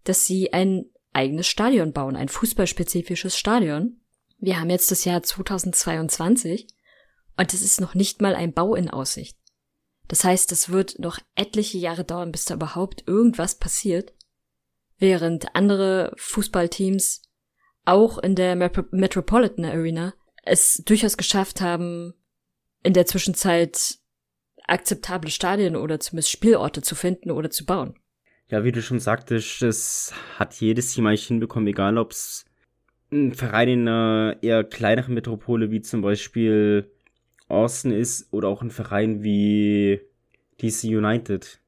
dass 0.05 0.27
sie 0.27 0.53
ein 0.53 0.85
eigenes 1.11 1.47
Stadion 1.47 1.91
bauen, 1.91 2.15
ein 2.15 2.29
fußballspezifisches 2.29 3.37
Stadion. 3.37 3.99
Wir 4.37 4.61
haben 4.61 4.69
jetzt 4.69 4.91
das 4.91 5.03
Jahr 5.03 5.21
2022 5.21 6.67
und 7.35 7.53
es 7.53 7.61
ist 7.61 7.81
noch 7.81 7.95
nicht 7.95 8.21
mal 8.21 8.33
ein 8.33 8.53
Bau 8.53 8.75
in 8.75 8.89
Aussicht. 8.89 9.37
Das 10.07 10.23
heißt, 10.23 10.53
es 10.53 10.69
wird 10.69 10.99
noch 10.99 11.19
etliche 11.35 11.79
Jahre 11.79 12.05
dauern, 12.05 12.31
bis 12.31 12.45
da 12.45 12.53
überhaupt 12.53 13.03
irgendwas 13.09 13.55
passiert, 13.55 14.13
während 15.01 15.55
andere 15.55 16.13
Fußballteams 16.17 17.23
auch 17.83 18.19
in 18.19 18.35
der 18.35 18.55
Metropolitan 18.55 19.65
Arena 19.65 20.13
es 20.43 20.83
durchaus 20.85 21.17
geschafft 21.17 21.59
haben, 21.59 22.13
in 22.83 22.93
der 22.93 23.05
Zwischenzeit 23.05 23.97
akzeptable 24.67 25.29
Stadien 25.29 25.75
oder 25.75 25.99
zumindest 25.99 26.31
Spielorte 26.31 26.81
zu 26.81 26.95
finden 26.95 27.31
oder 27.31 27.49
zu 27.49 27.65
bauen. 27.65 27.95
Ja, 28.49 28.63
wie 28.63 28.71
du 28.71 28.81
schon 28.81 28.99
sagtest, 28.99 29.61
das 29.61 30.13
hat 30.37 30.53
jedes 30.55 30.93
Team 30.93 31.07
eigentlich 31.07 31.27
hinbekommen, 31.27 31.67
egal 31.67 31.97
ob 31.97 32.11
es 32.11 32.45
ein 33.11 33.33
Verein 33.33 33.69
in 33.69 33.87
einer 33.87 34.37
eher 34.41 34.63
kleineren 34.63 35.13
Metropole 35.13 35.71
wie 35.71 35.81
zum 35.81 36.01
Beispiel 36.01 36.91
Austin 37.47 37.91
ist 37.91 38.31
oder 38.31 38.47
auch 38.47 38.61
ein 38.61 38.71
Verein 38.71 39.23
wie 39.23 40.01
DC 40.61 40.83
United. 40.83 41.59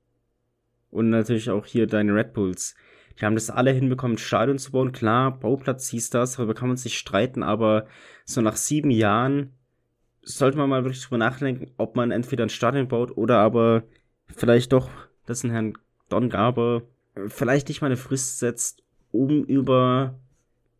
Und 0.89 1.09
natürlich 1.09 1.49
auch 1.49 1.65
hier 1.65 1.87
deine 1.87 2.13
Red 2.13 2.33
Bulls. 2.33 2.75
Die 3.19 3.25
haben 3.25 3.35
das 3.35 3.49
alle 3.49 3.71
hinbekommen, 3.71 4.15
ein 4.15 4.19
Stadion 4.19 4.57
zu 4.57 4.71
bauen. 4.71 4.91
Klar, 4.91 5.39
Bauplatz 5.39 5.89
hieß 5.89 6.09
das, 6.09 6.35
darüber 6.35 6.53
kann 6.53 6.67
man 6.67 6.77
sich 6.77 6.97
streiten, 6.97 7.43
aber 7.43 7.85
so 8.25 8.41
nach 8.41 8.55
sieben 8.55 8.89
Jahren 8.89 9.53
sollte 10.21 10.57
man 10.57 10.69
mal 10.69 10.83
wirklich 10.83 11.03
drüber 11.03 11.17
nachdenken, 11.17 11.71
ob 11.77 11.95
man 11.95 12.11
entweder 12.11 12.43
ein 12.43 12.49
Stadion 12.49 12.87
baut 12.87 13.15
oder 13.17 13.39
aber 13.39 13.83
vielleicht 14.27 14.73
doch, 14.73 14.89
dass 15.25 15.43
ein 15.43 15.51
Herrn 15.51 15.77
Don 16.09 16.29
Garber 16.29 16.83
vielleicht 17.27 17.67
nicht 17.67 17.81
mal 17.81 17.87
eine 17.87 17.97
Frist 17.97 18.39
setzt, 18.39 18.83
um 19.11 19.43
über, 19.43 20.19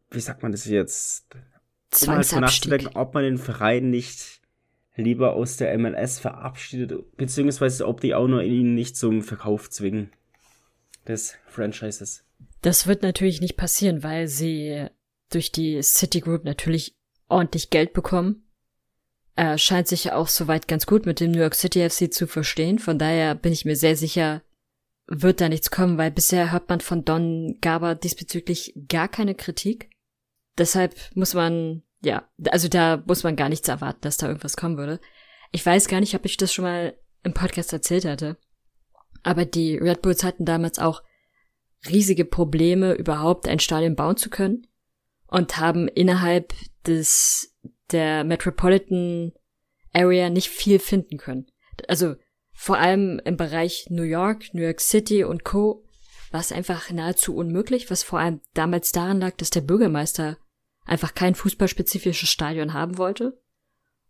wie 0.10 0.19
sagt 0.19 0.41
man 0.41 0.52
das 0.52 0.65
jetzt, 0.65 1.28
um 2.02 2.10
halt 2.10 2.32
nachzudenken, 2.32 2.96
ob 2.96 3.13
man 3.13 3.24
den 3.24 3.38
Verein 3.38 3.89
nicht 3.89 4.41
lieber 4.96 5.34
aus 5.34 5.58
der 5.58 5.78
MLS 5.78 6.19
verabschiedet, 6.19 7.15
beziehungsweise 7.17 7.88
ob 7.88 8.02
die 8.02 8.15
auch 8.15 8.28
nur 8.28 8.43
ihn 8.43 8.74
nicht 8.74 8.96
zum 8.96 9.22
Verkauf 9.22 9.69
zwingen 9.69 10.10
des 11.07 11.35
Franchises. 11.47 12.23
Das 12.61 12.87
wird 12.87 13.03
natürlich 13.03 13.41
nicht 13.41 13.57
passieren, 13.57 14.03
weil 14.03 14.27
sie 14.27 14.87
durch 15.29 15.51
die 15.51 15.81
Citigroup 15.81 16.43
natürlich 16.43 16.95
ordentlich 17.27 17.69
Geld 17.69 17.93
bekommen. 17.93 18.43
Er 19.35 19.57
scheint 19.57 19.87
sich 19.87 20.11
auch 20.11 20.27
soweit 20.27 20.67
ganz 20.67 20.85
gut 20.85 21.05
mit 21.05 21.19
dem 21.19 21.31
New 21.31 21.39
York 21.39 21.55
City 21.55 21.89
FC 21.89 22.13
zu 22.13 22.27
verstehen. 22.27 22.77
Von 22.77 22.99
daher 22.99 23.33
bin 23.33 23.51
ich 23.51 23.65
mir 23.65 23.75
sehr 23.75 23.95
sicher, 23.95 24.43
wird 25.07 25.41
da 25.41 25.49
nichts 25.49 25.71
kommen, 25.71 25.97
weil 25.97 26.11
bisher 26.11 26.51
hört 26.51 26.69
man 26.69 26.81
von 26.81 27.03
Don 27.03 27.57
Garber 27.59 27.95
diesbezüglich 27.95 28.73
gar 28.87 29.07
keine 29.07 29.33
Kritik. 29.33 29.89
Deshalb 30.57 30.95
muss 31.15 31.33
man, 31.33 31.81
ja, 32.03 32.29
also 32.49 32.67
da 32.67 33.03
muss 33.07 33.23
man 33.23 33.35
gar 33.35 33.49
nichts 33.49 33.67
erwarten, 33.67 34.01
dass 34.01 34.17
da 34.17 34.27
irgendwas 34.27 34.55
kommen 34.55 34.77
würde. 34.77 34.99
Ich 35.51 35.65
weiß 35.65 35.87
gar 35.87 35.99
nicht, 35.99 36.15
ob 36.15 36.25
ich 36.25 36.37
das 36.37 36.53
schon 36.53 36.65
mal 36.65 36.95
im 37.23 37.33
Podcast 37.33 37.73
erzählt 37.73 38.05
hatte. 38.05 38.37
Aber 39.23 39.45
die 39.45 39.77
Red 39.77 40.01
Bulls 40.01 40.23
hatten 40.23 40.45
damals 40.45 40.79
auch 40.79 41.01
riesige 41.89 42.25
Probleme, 42.25 42.93
überhaupt 42.93 43.47
ein 43.47 43.59
Stadion 43.59 43.95
bauen 43.95 44.17
zu 44.17 44.29
können 44.29 44.67
und 45.27 45.57
haben 45.57 45.88
innerhalb 45.88 46.53
des 46.86 47.55
der 47.91 48.23
Metropolitan 48.23 49.33
Area 49.93 50.29
nicht 50.29 50.49
viel 50.49 50.79
finden 50.79 51.17
können. 51.17 51.47
Also 51.88 52.15
vor 52.53 52.77
allem 52.77 53.19
im 53.25 53.38
Bereich 53.38 53.88
New 53.89 54.03
York, 54.03 54.53
New 54.53 54.62
York 54.62 54.79
City 54.79 55.23
und 55.23 55.43
Co. 55.43 55.86
war 56.31 56.39
es 56.39 56.51
einfach 56.51 56.89
nahezu 56.91 57.36
unmöglich, 57.36 57.91
was 57.91 58.03
vor 58.03 58.19
allem 58.19 58.41
damals 58.53 58.91
daran 58.91 59.19
lag, 59.19 59.36
dass 59.38 59.49
der 59.49 59.62
Bürgermeister 59.62 60.38
einfach 60.86 61.13
kein 61.13 61.36
fußballspezifisches 61.36 62.29
Stadion 62.29 62.73
haben 62.73 62.97
wollte. 62.97 63.39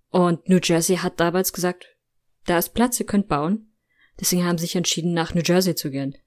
Und 0.09 0.47
New 0.47 0.59
Jersey 0.61 0.97
hat 0.97 1.19
damals 1.19 1.53
gesagt, 1.53 1.87
da 2.45 2.57
ist 2.57 2.73
Platz, 2.73 2.99
ihr 2.99 3.05
könnt 3.05 3.27
bauen. 3.27 3.72
Deswegen 4.19 4.45
haben 4.45 4.57
sie 4.57 4.65
sich 4.65 4.75
entschieden, 4.75 5.13
nach 5.13 5.33
New 5.33 5.41
Jersey 5.43 5.75
zu 5.75 5.89
gehen. 5.89 6.17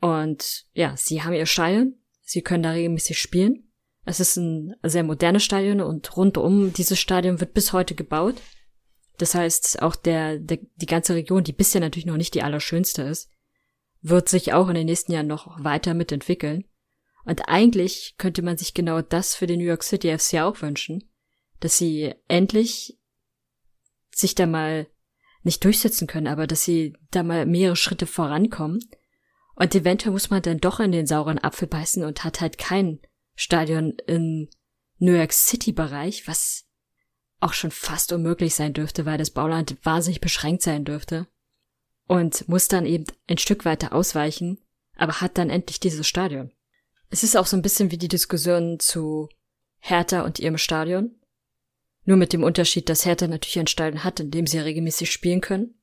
Und 0.00 0.66
ja, 0.72 0.96
sie 0.96 1.22
haben 1.22 1.32
ihr 1.32 1.46
Stadion, 1.46 1.94
sie 2.22 2.42
können 2.42 2.62
da 2.62 2.70
regelmäßig 2.70 3.18
spielen. 3.18 3.70
Es 4.04 4.20
ist 4.20 4.36
ein 4.36 4.76
sehr 4.82 5.02
modernes 5.02 5.44
Stadion 5.44 5.80
und 5.80 6.16
rund 6.16 6.38
um 6.38 6.72
dieses 6.72 6.98
Stadion 6.98 7.40
wird 7.40 7.54
bis 7.54 7.72
heute 7.72 7.94
gebaut. 7.94 8.36
Das 9.18 9.34
heißt, 9.34 9.82
auch 9.82 9.96
der, 9.96 10.38
der, 10.38 10.58
die 10.76 10.86
ganze 10.86 11.14
Region, 11.14 11.42
die 11.42 11.52
bisher 11.52 11.80
natürlich 11.80 12.06
noch 12.06 12.16
nicht 12.16 12.34
die 12.34 12.42
allerschönste 12.42 13.02
ist, 13.02 13.30
wird 14.02 14.28
sich 14.28 14.52
auch 14.52 14.68
in 14.68 14.74
den 14.74 14.86
nächsten 14.86 15.12
Jahren 15.12 15.26
noch 15.26 15.62
weiter 15.62 15.94
mitentwickeln. 15.94 16.64
Und 17.24 17.48
eigentlich 17.48 18.14
könnte 18.18 18.42
man 18.42 18.56
sich 18.56 18.74
genau 18.74 19.02
das 19.02 19.34
für 19.34 19.48
den 19.48 19.58
New 19.58 19.66
York 19.66 19.82
City 19.82 20.16
FC 20.16 20.34
auch 20.34 20.62
wünschen, 20.62 21.10
dass 21.58 21.78
sie 21.78 22.14
endlich 22.28 22.98
sich 24.14 24.34
da 24.34 24.46
mal 24.46 24.86
nicht 25.46 25.64
durchsetzen 25.64 26.06
können, 26.06 26.26
aber 26.26 26.46
dass 26.46 26.64
sie 26.64 26.94
da 27.10 27.22
mal 27.22 27.46
mehrere 27.46 27.76
Schritte 27.76 28.06
vorankommen. 28.06 28.80
Und 29.54 29.74
eventuell 29.74 30.12
muss 30.12 30.28
man 30.28 30.42
dann 30.42 30.58
doch 30.58 30.80
in 30.80 30.92
den 30.92 31.06
sauren 31.06 31.38
Apfel 31.38 31.68
beißen 31.68 32.04
und 32.04 32.24
hat 32.24 32.42
halt 32.42 32.58
kein 32.58 33.00
Stadion 33.34 33.94
im 34.06 34.48
New 34.98 35.12
York 35.12 35.32
City 35.32 35.72
Bereich, 35.72 36.28
was 36.28 36.64
auch 37.40 37.52
schon 37.52 37.70
fast 37.70 38.12
unmöglich 38.12 38.54
sein 38.54 38.72
dürfte, 38.72 39.06
weil 39.06 39.18
das 39.18 39.30
Bauland 39.30 39.76
wahnsinnig 39.82 40.20
beschränkt 40.20 40.62
sein 40.62 40.84
dürfte. 40.84 41.26
Und 42.06 42.48
muss 42.48 42.68
dann 42.68 42.86
eben 42.86 43.04
ein 43.26 43.38
Stück 43.38 43.64
weiter 43.64 43.92
ausweichen, 43.92 44.58
aber 44.96 45.20
hat 45.20 45.38
dann 45.38 45.50
endlich 45.50 45.80
dieses 45.80 46.06
Stadion. 46.06 46.52
Es 47.08 47.22
ist 47.22 47.36
auch 47.36 47.46
so 47.46 47.56
ein 47.56 47.62
bisschen 47.62 47.90
wie 47.90 47.98
die 47.98 48.08
Diskussion 48.08 48.78
zu 48.78 49.28
Hertha 49.78 50.22
und 50.22 50.38
ihrem 50.38 50.58
Stadion. 50.58 51.14
Nur 52.06 52.16
mit 52.16 52.32
dem 52.32 52.44
Unterschied, 52.44 52.88
dass 52.88 53.04
Hertha 53.04 53.26
natürlich 53.26 53.58
ein 53.58 53.66
Stadion 53.66 54.04
hat, 54.04 54.20
in 54.20 54.30
dem 54.30 54.46
sie 54.46 54.58
regelmäßig 54.58 55.10
spielen 55.10 55.40
können. 55.40 55.74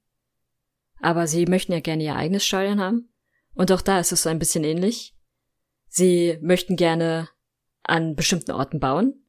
Aber 0.99 1.27
sie 1.27 1.45
möchten 1.45 1.73
ja 1.73 1.81
gerne 1.81 2.03
ihr 2.03 2.15
eigenes 2.15 2.45
Stadion 2.45 2.79
haben. 2.79 3.13
Und 3.53 3.71
auch 3.71 3.81
da 3.81 3.99
ist 3.99 4.13
es 4.13 4.23
so 4.23 4.29
ein 4.29 4.39
bisschen 4.39 4.63
ähnlich. 4.63 5.15
Sie 5.89 6.39
möchten 6.41 6.77
gerne 6.77 7.29
an 7.83 8.15
bestimmten 8.15 8.51
Orten 8.51 8.79
bauen. 8.79 9.25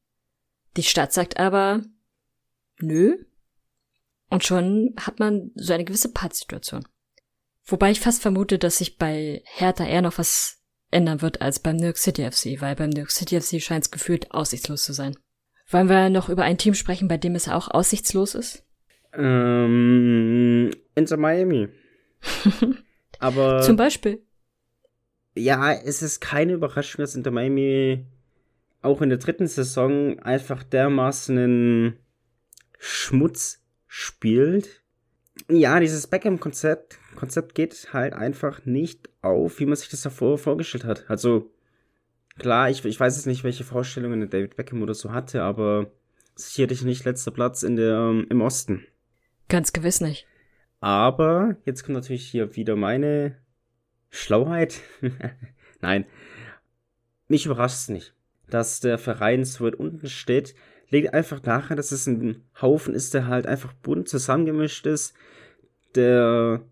Die 0.76 0.84
Stadt 0.84 1.12
sagt 1.12 1.36
aber, 1.36 1.82
nö. 2.78 3.16
Und 4.30 4.44
schon 4.44 4.94
hat 4.98 5.18
man 5.18 5.50
so 5.56 5.72
eine 5.72 5.84
gewisse 5.84 6.12
Pattsituation. 6.12 6.86
Wobei 7.64 7.90
ich 7.90 8.00
fast 8.00 8.22
vermute, 8.22 8.58
dass 8.58 8.78
sich 8.78 8.98
bei 8.98 9.42
Hertha 9.46 9.84
eher 9.84 10.02
noch 10.02 10.18
was 10.18 10.62
ändern 10.92 11.22
wird 11.22 11.40
als 11.40 11.58
beim 11.58 11.76
New 11.76 11.86
York 11.86 11.98
City 11.98 12.30
FC, 12.30 12.60
weil 12.60 12.76
beim 12.76 12.90
New 12.90 13.00
York 13.00 13.10
City 13.10 13.40
FC 13.40 13.60
scheint 13.60 13.84
es 13.84 13.90
gefühlt 13.90 14.30
aussichtslos 14.30 14.84
zu 14.84 14.92
sein. 14.92 15.16
Wollen 15.68 15.88
wir 15.88 16.10
noch 16.10 16.28
über 16.28 16.44
ein 16.44 16.58
Team 16.58 16.74
sprechen, 16.74 17.08
bei 17.08 17.16
dem 17.16 17.34
es 17.34 17.48
auch 17.48 17.68
aussichtslos 17.68 18.34
ist? 18.34 18.64
Ähm, 19.12 20.70
Inter 20.94 21.16
Miami. 21.16 21.68
Aber. 23.18 23.60
Zum 23.62 23.76
Beispiel. 23.76 24.22
Ja, 25.34 25.72
es 25.72 26.02
ist 26.02 26.20
keine 26.20 26.52
Überraschung, 26.52 27.02
dass 27.02 27.14
Inter 27.14 27.30
Miami 27.30 28.06
auch 28.82 29.00
in 29.00 29.08
der 29.08 29.18
dritten 29.18 29.46
Saison 29.46 30.18
einfach 30.20 30.62
dermaßen 30.62 31.38
einen 31.38 31.98
Schmutz 32.78 33.62
spielt. 33.86 34.82
Ja, 35.48 35.80
dieses 35.80 36.06
Beckham-Konzept 36.06 36.98
Konzept 37.14 37.54
geht 37.54 37.92
halt 37.92 38.12
einfach 38.12 38.64
nicht 38.66 39.08
auf, 39.22 39.58
wie 39.58 39.66
man 39.66 39.76
sich 39.76 39.88
das 39.88 40.02
davor 40.02 40.38
vorgestellt 40.38 40.84
hat. 40.84 41.04
Also, 41.08 41.50
klar, 42.38 42.70
ich, 42.70 42.84
ich 42.84 42.98
weiß 42.98 43.16
jetzt 43.16 43.26
nicht, 43.26 43.44
welche 43.44 43.64
Vorstellungen 43.64 44.20
der 44.20 44.28
David 44.28 44.56
Beckham 44.56 44.82
oder 44.82 44.94
so 44.94 45.12
hatte, 45.12 45.42
aber 45.42 45.90
sicherlich 46.34 46.82
nicht 46.82 47.04
letzter 47.04 47.30
Platz 47.30 47.62
in 47.62 47.76
der, 47.76 47.94
ähm, 47.94 48.26
im 48.30 48.40
Osten. 48.40 48.86
Ganz 49.48 49.72
gewiss 49.72 50.00
nicht. 50.00 50.26
Aber 50.80 51.56
jetzt 51.64 51.84
kommt 51.84 51.94
natürlich 51.94 52.26
hier 52.26 52.56
wieder 52.56 52.76
meine 52.76 53.36
Schlauheit. 54.10 54.80
Nein, 55.80 56.06
mich 57.28 57.46
überrascht 57.46 57.76
es 57.76 57.88
nicht, 57.88 58.14
dass 58.48 58.80
der 58.80 58.98
Verein 58.98 59.44
so 59.44 59.64
weit 59.64 59.76
unten 59.76 60.08
steht 60.08 60.54
liegt 60.94 61.12
einfach 61.12 61.40
daran, 61.40 61.76
dass 61.76 61.92
es 61.92 62.06
ein 62.06 62.42
Haufen 62.60 62.94
ist, 62.94 63.14
der 63.14 63.26
halt 63.26 63.46
einfach 63.46 63.72
bunt 63.72 64.08
zusammengemischt 64.08 64.86
ist, 64.86 65.14
der 65.94 66.62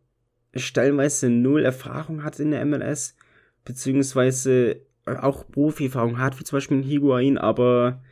stellenweise 0.54 1.28
null 1.28 1.64
Erfahrung 1.64 2.22
hat 2.24 2.38
in 2.38 2.50
der 2.50 2.64
MLS, 2.64 3.16
beziehungsweise 3.64 4.80
auch 5.06 5.48
Profi-Erfahrung 5.50 6.18
hat, 6.18 6.38
wie 6.38 6.44
zum 6.44 6.56
Beispiel 6.56 6.78
ein 6.78 6.82
Higuain, 6.82 7.38
aber 7.38 8.02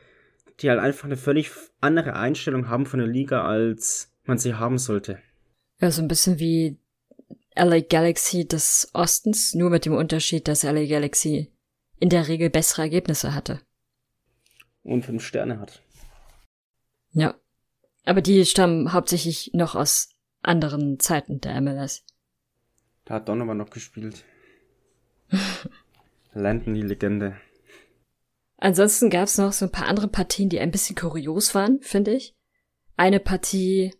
die 0.60 0.68
halt 0.68 0.80
einfach 0.80 1.04
eine 1.04 1.16
völlig 1.16 1.50
andere 1.80 2.14
Einstellung 2.16 2.68
haben 2.68 2.86
von 2.86 3.00
der 3.00 3.08
Liga, 3.08 3.44
als 3.44 4.12
man 4.24 4.38
sie 4.38 4.54
haben 4.54 4.78
sollte. 4.78 5.18
Ja, 5.80 5.90
so 5.90 6.02
ein 6.02 6.08
bisschen 6.08 6.38
wie 6.38 6.78
LA 7.56 7.80
Galaxy 7.80 8.46
des 8.46 8.90
Ostens, 8.92 9.54
nur 9.54 9.70
mit 9.70 9.86
dem 9.86 9.94
Unterschied, 9.94 10.48
dass 10.48 10.62
LA 10.62 10.86
Galaxy 10.86 11.50
in 11.98 12.08
der 12.08 12.28
Regel 12.28 12.50
bessere 12.50 12.82
Ergebnisse 12.82 13.34
hatte. 13.34 13.60
Und 14.82 15.04
fünf 15.04 15.24
Sterne 15.24 15.58
hat. 15.58 15.82
Ja. 17.12 17.34
Aber 18.04 18.22
die 18.22 18.44
stammen 18.46 18.92
hauptsächlich 18.92 19.50
noch 19.52 19.74
aus 19.74 20.08
anderen 20.42 20.98
Zeiten 20.98 21.40
der 21.40 21.60
MLS. 21.60 22.04
Da 23.04 23.14
hat 23.14 23.28
Donovan 23.28 23.58
noch 23.58 23.70
gespielt. 23.70 24.24
Landon, 26.32 26.74
die 26.74 26.82
Legende. 26.82 27.36
Ansonsten 28.56 29.10
gab 29.10 29.24
es 29.24 29.38
noch 29.38 29.52
so 29.52 29.66
ein 29.66 29.72
paar 29.72 29.88
andere 29.88 30.08
Partien, 30.08 30.48
die 30.48 30.60
ein 30.60 30.70
bisschen 30.70 30.96
kurios 30.96 31.54
waren, 31.54 31.80
finde 31.80 32.14
ich. 32.14 32.36
Eine 32.96 33.18
Partie, 33.18 33.94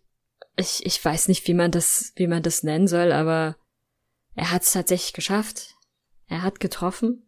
ich, 0.55 0.85
ich 0.85 1.03
weiß 1.03 1.27
nicht, 1.27 1.47
wie 1.47 1.55
man 1.55 1.71
das, 1.71 2.13
wie 2.15 2.27
man 2.27 2.43
das 2.43 2.63
nennen 2.63 2.87
soll, 2.87 3.11
aber 3.11 3.57
er 4.35 4.51
hat 4.51 4.61
es 4.61 4.71
tatsächlich 4.71 5.13
geschafft. 5.13 5.75
Er 6.27 6.43
hat 6.43 6.59
getroffen. 6.59 7.27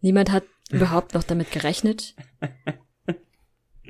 Niemand 0.00 0.32
hat 0.32 0.44
überhaupt 0.70 1.14
noch 1.14 1.22
damit 1.22 1.50
gerechnet. 1.50 2.14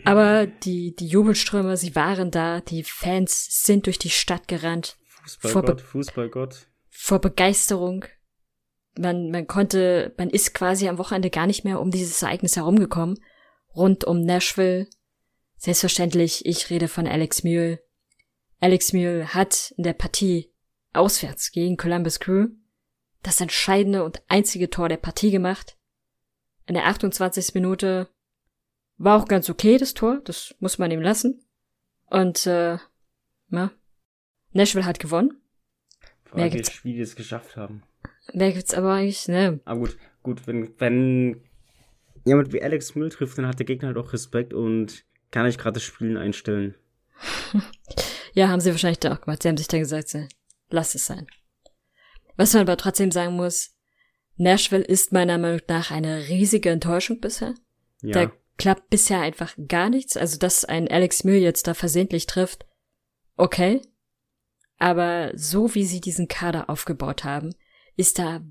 Aber 0.05 0.47
die, 0.47 0.95
die 0.95 1.09
Jubelströme, 1.09 1.77
sie 1.77 1.95
waren 1.95 2.31
da, 2.31 2.61
die 2.61 2.85
Fans 2.85 3.65
sind 3.65 3.87
durch 3.87 3.99
die 3.99 4.11
Stadt 4.11 4.47
gerannt. 4.49 4.97
Fußballgott, 5.23 5.81
Fußballgott. 5.81 6.67
Vor 6.91 7.21
Begeisterung. 7.21 8.05
Man, 8.99 9.31
man 9.31 9.47
konnte, 9.47 10.15
man 10.17 10.31
ist 10.31 10.55
quasi 10.55 10.89
am 10.89 10.99
Wochenende 10.99 11.31
gar 11.31 11.47
nicht 11.47 11.65
mehr 11.65 11.81
um 11.81 11.91
dieses 11.91 12.23
Ereignis 12.23 12.57
herumgekommen. 12.57 13.19
Rund 13.75 14.05
um 14.05 14.23
Nashville. 14.23 14.89
Selbstverständlich, 15.57 16.47
ich 16.47 16.71
rede 16.71 16.89
von 16.89 17.07
Alex 17.07 17.45
Mule. 17.45 17.81
Alex 18.61 18.93
Mule 18.93 19.35
hat 19.35 19.75
in 19.77 19.85
der 19.85 19.93
Partie 19.93 20.53
auswärts 20.93 21.53
gegen 21.53 21.77
Columbus 21.77 22.21
Crew 22.21 22.49
das 23.23 23.41
entscheidende 23.41 24.05
und 24.05 24.23
einzige 24.29 24.71
Tor 24.71 24.89
der 24.89 24.99
Partie 24.99 25.31
gemacht. 25.31 25.77
In 26.67 26.75
der 26.75 26.87
28. 26.87 27.55
Minute 27.55 28.09
war 28.99 29.21
auch 29.21 29.27
ganz 29.27 29.51
okay, 29.51 29.79
das 29.79 29.95
Tor. 29.95 30.21
Das 30.25 30.55
muss 30.61 30.79
man 30.79 30.91
ihm 30.91 31.01
lassen. 31.01 31.45
Und, 32.07 32.47
äh, 32.47 32.79
na, 33.49 33.73
Nashville 34.53 34.87
hat 34.87 35.01
gewonnen. 35.01 35.41
Gibt's, 36.35 36.85
wie 36.85 36.95
die 36.95 37.01
es 37.01 37.17
geschafft 37.17 37.57
haben. 37.57 37.83
Wer 38.33 38.53
gibt's 38.53 38.75
aber 38.75 38.95
eigentlich, 38.95 39.29
ne? 39.29 39.61
Aber 39.65 39.81
gut, 39.81 39.97
gut, 40.23 40.47
wenn, 40.47 40.73
wenn 40.79 41.43
jemand 42.25 42.53
wie 42.53 42.63
Alex 42.63 42.95
Müll 42.95 43.11
trifft, 43.11 43.39
dann 43.39 43.47
hat 43.47 43.59
der 43.59 43.67
Gegner 43.67 43.89
halt 43.89 43.99
auch 43.99 44.13
Respekt 44.13 44.53
und 44.53 45.05
kann 45.31 45.47
nicht 45.47 45.59
gerade 45.59 45.75
das 45.75 45.85
Spielen 45.85 46.17
einstellen. 46.17 46.75
ja, 48.33 48.49
haben 48.49 48.61
sie 48.61 48.71
wahrscheinlich 48.71 49.01
da 49.01 49.15
auch 49.15 49.21
gemacht. 49.21 49.43
Sie 49.43 49.49
haben 49.49 49.57
sich 49.57 49.69
dann 49.69 49.81
gesagt, 49.81 50.09
so, 50.09 50.27
lass 50.71 50.95
es 50.95 51.07
sein. 51.07 51.27
Was 52.37 52.53
man 52.53 52.63
aber 52.63 52.77
trotzdem 52.77 53.11
sagen 53.11 53.35
muss, 53.35 53.75
Nashville 54.37 54.85
ist 54.85 55.13
meiner 55.13 55.39
Meinung 55.39 55.63
nach 55.69 55.91
eine 55.91 56.29
riesige 56.29 56.71
Enttäuschung 56.71 57.21
bisher. 57.21 57.55
Ja. 58.03 58.13
Der 58.13 58.33
klappt 58.59 58.91
bisher 58.91 59.21
einfach 59.21 59.55
gar 59.69 59.89
nichts. 59.89 60.17
Also, 60.17 60.39
dass 60.39 60.65
ein 60.65 60.89
Alex 60.89 61.25
Mill 61.25 61.41
jetzt 61.41 61.67
da 61.67 61.75
versehentlich 61.75 62.27
trifft, 62.27 62.67
okay. 63.37 63.81
Aber 64.79 65.33
so 65.35 65.75
wie 65.75 65.85
sie 65.85 66.01
diesen 66.03 66.29
Kader 66.29 66.69
aufgebaut 66.69 67.25
haben, 67.25 67.55
ist 67.97 68.19
da 68.19 68.43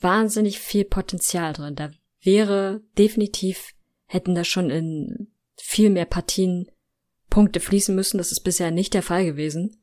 wahnsinnig 0.00 0.58
viel 0.58 0.84
Potenzial 0.84 1.52
drin. 1.52 1.76
Da 1.76 1.90
wäre 2.20 2.82
definitiv, 2.96 3.74
hätten 4.06 4.34
da 4.34 4.44
schon 4.44 4.70
in 4.70 5.28
viel 5.56 5.90
mehr 5.90 6.06
Partien 6.06 6.70
Punkte 7.30 7.60
fließen 7.60 7.94
müssen. 7.94 8.18
Das 8.18 8.32
ist 8.32 8.40
bisher 8.40 8.70
nicht 8.70 8.94
der 8.94 9.02
Fall 9.02 9.24
gewesen. 9.24 9.80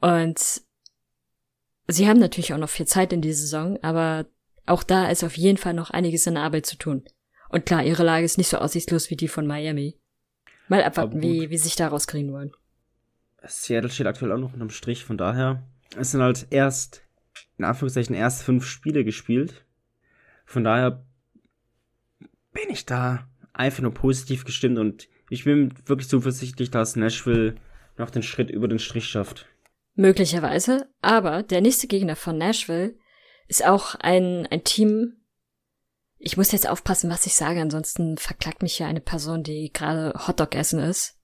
Und 0.00 0.62
sie 1.86 2.08
haben 2.08 2.20
natürlich 2.20 2.52
auch 2.52 2.58
noch 2.58 2.68
viel 2.68 2.86
Zeit 2.86 3.12
in 3.12 3.22
dieser 3.22 3.40
Saison, 3.40 3.78
aber 3.82 4.26
auch 4.66 4.82
da 4.82 5.10
ist 5.10 5.24
auf 5.24 5.36
jeden 5.36 5.58
Fall 5.58 5.74
noch 5.74 5.90
einiges 5.90 6.26
in 6.26 6.34
der 6.34 6.44
Arbeit 6.44 6.66
zu 6.66 6.76
tun. 6.76 7.04
Und 7.48 7.66
klar, 7.66 7.82
ihre 7.84 8.04
Lage 8.04 8.24
ist 8.24 8.38
nicht 8.38 8.48
so 8.48 8.58
aussichtslos 8.58 9.10
wie 9.10 9.16
die 9.16 9.28
von 9.28 9.46
Miami. 9.46 9.98
Mal 10.68 10.82
abwarten, 10.82 11.22
wie, 11.22 11.48
wie 11.48 11.56
sich 11.56 11.76
da 11.76 11.88
rauskriegen 11.88 12.32
wollen. 12.32 12.52
Seattle 13.46 13.90
steht 13.90 14.06
aktuell 14.06 14.32
auch 14.32 14.38
noch 14.38 14.52
unterm 14.52 14.70
Strich, 14.70 15.04
von 15.04 15.16
daher. 15.16 15.62
Es 15.96 16.10
sind 16.10 16.20
halt 16.20 16.46
erst, 16.50 17.02
in 17.58 17.64
Anführungszeichen, 17.64 18.14
erst 18.14 18.42
fünf 18.42 18.64
Spiele 18.64 19.04
gespielt. 19.04 19.64
Von 20.46 20.64
daher 20.64 21.04
bin 22.52 22.70
ich 22.70 22.86
da 22.86 23.28
einfach 23.52 23.82
nur 23.82 23.92
positiv 23.92 24.44
gestimmt 24.44 24.78
und 24.78 25.08
ich 25.30 25.44
bin 25.44 25.74
wirklich 25.86 26.08
zuversichtlich, 26.08 26.70
dass 26.70 26.96
Nashville 26.96 27.56
noch 27.96 28.10
den 28.10 28.22
Schritt 28.22 28.50
über 28.50 28.68
den 28.68 28.78
Strich 28.78 29.06
schafft. 29.06 29.46
Möglicherweise, 29.94 30.88
aber 31.02 31.42
der 31.42 31.60
nächste 31.60 31.88
Gegner 31.88 32.16
von 32.16 32.38
Nashville 32.38 32.96
ist 33.48 33.66
auch 33.66 33.96
ein, 33.96 34.46
ein 34.46 34.62
Team. 34.62 35.16
Ich 36.18 36.36
muss 36.36 36.52
jetzt 36.52 36.68
aufpassen, 36.68 37.10
was 37.10 37.26
ich 37.26 37.34
sage, 37.34 37.60
ansonsten 37.60 38.16
verklagt 38.16 38.62
mich 38.62 38.76
hier 38.76 38.86
eine 38.86 39.00
Person, 39.00 39.42
die 39.42 39.72
gerade 39.72 40.14
Hotdog 40.26 40.54
essen 40.54 40.78
ist. 40.78 41.18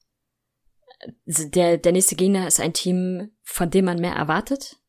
Der, 1.27 1.79
der 1.79 1.93
nächste 1.93 2.17
Gegner 2.17 2.47
ist 2.47 2.61
ein 2.61 2.73
Team, 2.73 3.31
von 3.43 3.71
dem 3.71 3.85
man 3.85 4.01
mehr 4.01 4.15
erwartet, 4.15 4.81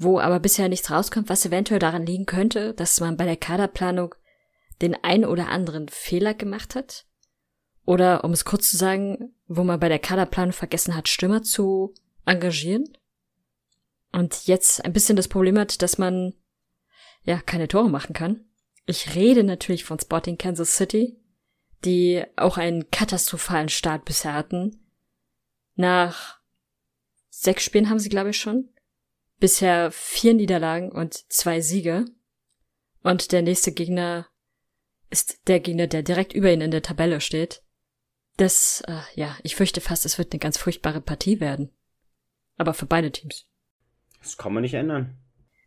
wo 0.00 0.18
aber 0.18 0.40
bisher 0.40 0.68
nichts 0.70 0.90
rauskommt, 0.90 1.28
was 1.28 1.44
eventuell 1.44 1.78
daran 1.78 2.06
liegen 2.06 2.24
könnte, 2.24 2.72
dass 2.72 3.00
man 3.00 3.18
bei 3.18 3.26
der 3.26 3.36
Kaderplanung 3.36 4.14
den 4.80 4.96
ein 5.04 5.26
oder 5.26 5.50
anderen 5.50 5.90
Fehler 5.90 6.32
gemacht 6.32 6.74
hat. 6.74 7.04
Oder, 7.84 8.24
um 8.24 8.32
es 8.32 8.46
kurz 8.46 8.70
zu 8.70 8.78
sagen, 8.78 9.34
wo 9.46 9.62
man 9.62 9.78
bei 9.78 9.90
der 9.90 9.98
Kaderplanung 9.98 10.54
vergessen 10.54 10.96
hat, 10.96 11.08
Stürmer 11.08 11.42
zu 11.42 11.92
engagieren. 12.24 12.96
Und 14.10 14.46
jetzt 14.46 14.82
ein 14.82 14.94
bisschen 14.94 15.16
das 15.16 15.28
Problem 15.28 15.58
hat, 15.58 15.82
dass 15.82 15.98
man 15.98 16.32
ja 17.24 17.38
keine 17.38 17.68
Tore 17.68 17.90
machen 17.90 18.14
kann. 18.14 18.46
Ich 18.86 19.14
rede 19.14 19.44
natürlich 19.44 19.84
von 19.84 20.00
Sporting 20.00 20.38
Kansas 20.38 20.76
City, 20.76 21.20
die 21.84 22.24
auch 22.36 22.56
einen 22.56 22.90
katastrophalen 22.90 23.68
Start 23.68 24.06
bisher 24.06 24.32
hatten. 24.32 24.80
Nach 25.74 26.38
sechs 27.28 27.64
Spielen 27.64 27.90
haben 27.90 27.98
sie, 27.98 28.08
glaube 28.08 28.30
ich, 28.30 28.38
schon. 28.38 28.70
Bisher 29.40 29.90
vier 29.90 30.34
Niederlagen 30.34 30.92
und 30.92 31.14
zwei 31.32 31.60
Siege. 31.60 32.04
Und 33.02 33.32
der 33.32 33.42
nächste 33.42 33.72
Gegner 33.72 34.28
ist 35.08 35.48
der 35.48 35.60
Gegner, 35.60 35.86
der 35.86 36.02
direkt 36.02 36.34
über 36.34 36.52
ihn 36.52 36.60
in 36.60 36.70
der 36.70 36.82
Tabelle 36.82 37.20
steht. 37.20 37.62
Das, 38.36 38.82
äh, 38.86 39.00
ja, 39.14 39.36
ich 39.42 39.56
fürchte 39.56 39.80
fast, 39.80 40.06
es 40.06 40.18
wird 40.18 40.32
eine 40.32 40.38
ganz 40.38 40.58
furchtbare 40.58 41.00
Partie 41.00 41.40
werden. 41.40 41.70
Aber 42.56 42.74
für 42.74 42.86
beide 42.86 43.10
Teams. 43.10 43.46
Das 44.20 44.36
kann 44.36 44.52
man 44.52 44.62
nicht 44.62 44.74
ändern. 44.74 45.18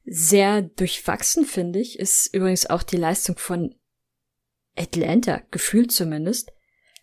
Sehr 0.06 0.62
durchwachsen, 0.62 1.46
finde 1.46 1.80
ich, 1.80 1.98
ist 1.98 2.34
übrigens 2.34 2.68
auch 2.70 2.84
die 2.84 2.98
Leistung 2.98 3.38
von 3.38 3.76
Atlanta, 4.76 5.42
gefühlt 5.50 5.92
zumindest. 5.92 6.52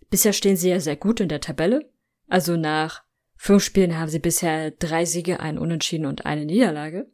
Bisher 0.09 0.33
stehen 0.33 0.57
sie 0.57 0.71
ja 0.71 0.81
sehr 0.81 0.97
gut 0.97 1.21
in 1.21 1.29
der 1.29 1.41
Tabelle. 1.41 1.93
Also 2.29 2.57
nach 2.57 3.05
fünf 3.41 3.65
Spielen 3.65 3.99
haben 3.99 4.11
sie 4.11 4.19
bisher 4.19 4.71
drei 4.71 5.07
Siege, 5.07 5.41
ein 5.41 5.57
Unentschieden 5.57 6.05
und 6.05 6.27
eine 6.27 6.45
Niederlage. 6.45 7.11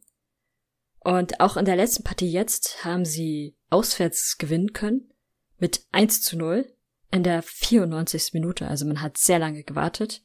Und 0.99 1.39
auch 1.39 1.57
in 1.57 1.65
der 1.65 1.77
letzten 1.77 2.03
Partie 2.03 2.29
jetzt 2.29 2.85
haben 2.85 3.05
sie 3.05 3.55
auswärts 3.71 4.37
gewinnen 4.37 4.73
können 4.73 5.13
mit 5.61 5.87
1 5.93 6.23
zu 6.23 6.37
0 6.37 6.67
in 7.13 7.23
der 7.23 7.43
94. 7.43 8.33
Minute. 8.33 8.67
Also 8.67 8.87
man 8.87 9.03
hat 9.03 9.19
sehr 9.19 9.39
lange 9.39 9.63
gewartet 9.63 10.25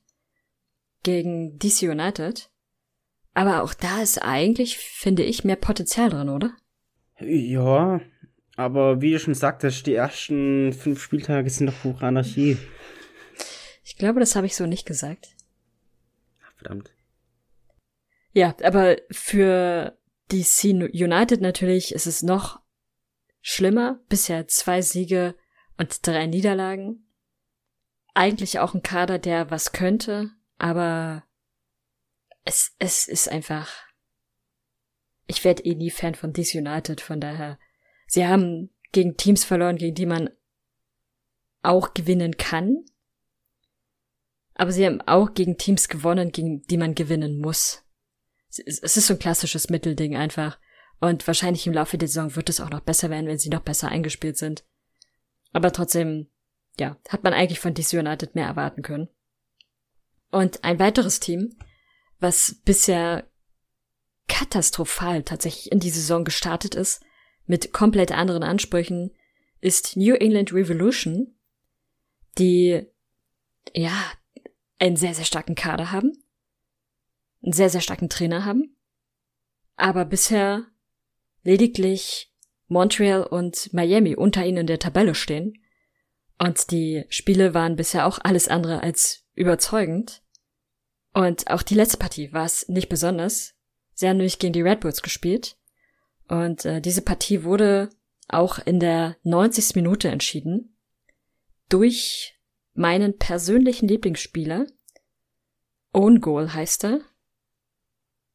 gegen 1.04 1.60
DC 1.60 1.84
United. 1.84 2.50
Aber 3.36 3.62
auch 3.62 3.76
da 3.76 4.02
ist 4.02 4.24
eigentlich, 4.24 4.80
finde 4.80 5.22
ich, 5.22 5.44
mehr 5.44 5.56
Potenzial 5.56 6.10
drin, 6.10 6.30
oder? 6.30 6.52
Ja, 7.20 8.02
aber 8.56 9.02
wie 9.02 9.12
du 9.12 9.20
schon 9.20 9.36
sagtest, 9.36 9.86
die 9.86 9.94
ersten 9.94 10.74
fünf 10.74 11.00
Spieltage 11.02 11.50
sind 11.52 11.68
doch 11.68 11.84
hoch 11.84 12.02
Anarchie. 12.02 12.58
Ich 13.84 13.98
glaube, 13.98 14.20
das 14.20 14.36
habe 14.36 14.48
ich 14.48 14.56
so 14.56 14.66
nicht 14.66 14.88
gesagt. 14.88 15.36
Verdammt. 16.62 16.94
Ja, 18.34 18.56
aber 18.64 18.98
für 19.10 19.98
DC 20.32 20.66
United 20.94 21.42
natürlich 21.42 21.92
ist 21.92 22.06
es 22.06 22.22
noch 22.22 22.62
schlimmer. 23.42 24.00
Bisher 24.10 24.48
zwei 24.48 24.84
Siege 24.84 25.36
und 25.78 26.06
drei 26.06 26.28
Niederlagen. 26.28 27.08
Eigentlich 28.14 28.60
auch 28.60 28.76
ein 28.76 28.84
Kader, 28.84 29.18
der 29.18 29.50
was 29.50 29.72
könnte, 29.72 30.30
aber 30.60 31.24
es, 32.46 32.76
es 32.78 33.08
ist 33.08 33.28
einfach. 33.28 33.72
Ich 35.26 35.44
werde 35.44 35.64
eh 35.64 35.74
nie 35.74 35.90
Fan 35.90 36.14
von 36.14 36.32
DC 36.32 36.56
United, 36.56 37.02
von 37.02 37.20
daher. 37.20 37.58
Sie 38.06 38.28
haben 38.28 38.70
gegen 38.92 39.18
Teams 39.18 39.46
verloren, 39.46 39.78
gegen 39.78 39.96
die 39.96 40.06
man 40.06 40.30
auch 41.64 41.96
gewinnen 41.96 42.38
kann. 42.38 42.86
Aber 44.62 44.72
sie 44.72 44.86
haben 44.86 45.02
auch 45.02 45.34
gegen 45.34 45.58
Teams 45.58 45.88
gewonnen, 45.88 46.32
gegen 46.32 46.62
die 46.68 46.78
man 46.78 46.94
gewinnen 46.94 47.40
muss. 47.40 47.84
Es 48.48 48.96
ist 48.96 49.08
so 49.08 49.16
ein 49.16 49.20
klassisches 49.20 49.72
Mittelding 49.72 50.16
einfach. 50.16 50.60
Und 51.00 51.26
wahrscheinlich 51.26 51.66
im 51.66 51.74
Laufe 51.74 51.98
der 51.98 52.08
Saison 52.08 52.36
wird 52.36 52.48
es 52.48 52.62
auch 52.62 52.70
noch 52.70 52.82
besser 52.82 53.10
werden, 53.10 53.26
wenn 53.26 53.40
sie 53.40 53.50
noch 53.50 53.64
besser 53.64 53.90
eingespielt 53.90 54.38
sind. 54.38 54.64
Aber 55.52 55.72
trotzdem, 55.72 56.28
ja, 56.80 56.96
hat 57.10 57.24
man 57.24 57.34
eigentlich 57.34 57.60
von 57.60 57.74
DC 57.74 57.94
United 57.94 58.36
mehr 58.36 58.46
erwarten 58.46 58.84
können. 58.84 59.10
Und 60.30 60.64
ein 60.64 60.78
weiteres 60.78 61.20
Team, 61.20 61.56
was 62.20 62.62
bisher 62.64 63.28
katastrophal 64.28 65.24
tatsächlich 65.24 65.72
in 65.72 65.80
die 65.80 65.90
Saison 65.90 66.24
gestartet 66.24 66.76
ist, 66.76 67.02
mit 67.48 67.74
komplett 67.74 68.12
anderen 68.12 68.44
Ansprüchen, 68.44 69.10
ist 69.60 69.98
New 69.98 70.14
England 70.14 70.54
Revolution, 70.54 71.34
die, 72.38 72.86
ja, 73.74 74.04
einen 74.82 74.96
sehr, 74.96 75.14
sehr 75.14 75.26
starken 75.26 75.56
Kader 75.56 75.92
haben, 75.92 76.12
einen 77.44 77.54
sehr, 77.54 77.70
sehr 77.70 77.82
starken 77.82 78.10
Trainer 78.10 78.46
haben, 78.46 78.76
aber 79.76 80.06
bisher 80.06 80.66
lediglich 81.44 82.34
Montreal 82.68 83.24
und 83.24 83.72
Miami 83.74 84.16
unter 84.16 84.44
ihnen 84.46 84.60
in 84.60 84.68
der 84.68 84.80
Tabelle 84.80 85.14
stehen. 85.14 85.54
Und 86.40 86.72
die 86.72 87.06
Spiele 87.10 87.54
waren 87.54 87.76
bisher 87.76 88.08
auch 88.08 88.18
alles 88.24 88.48
andere 88.48 88.82
als 88.82 89.26
überzeugend. 89.36 90.24
Und 91.14 91.48
auch 91.50 91.62
die 91.62 91.76
letzte 91.76 91.98
Partie 91.98 92.34
war 92.34 92.46
es 92.46 92.68
nicht 92.68 92.90
besonders. 92.90 93.54
Sie 93.94 94.08
haben 94.08 94.18
nämlich 94.18 94.40
gegen 94.40 94.54
die 94.54 94.62
Red 94.62 94.80
Bulls 94.80 95.04
gespielt. 95.04 95.58
Und 96.28 96.66
äh, 96.66 96.82
diese 96.82 97.02
Partie 97.02 97.44
wurde 97.44 97.90
auch 98.30 98.58
in 98.58 98.80
der 98.80 99.18
90. 99.24 99.76
Minute 99.76 100.08
entschieden. 100.08 100.76
Durch 101.70 102.41
meinen 102.74 103.18
persönlichen 103.18 103.88
Lieblingsspieler. 103.88 104.68
Own 105.94 106.22
Goal 106.22 106.54
heißt 106.54 106.86
er. 106.86 107.02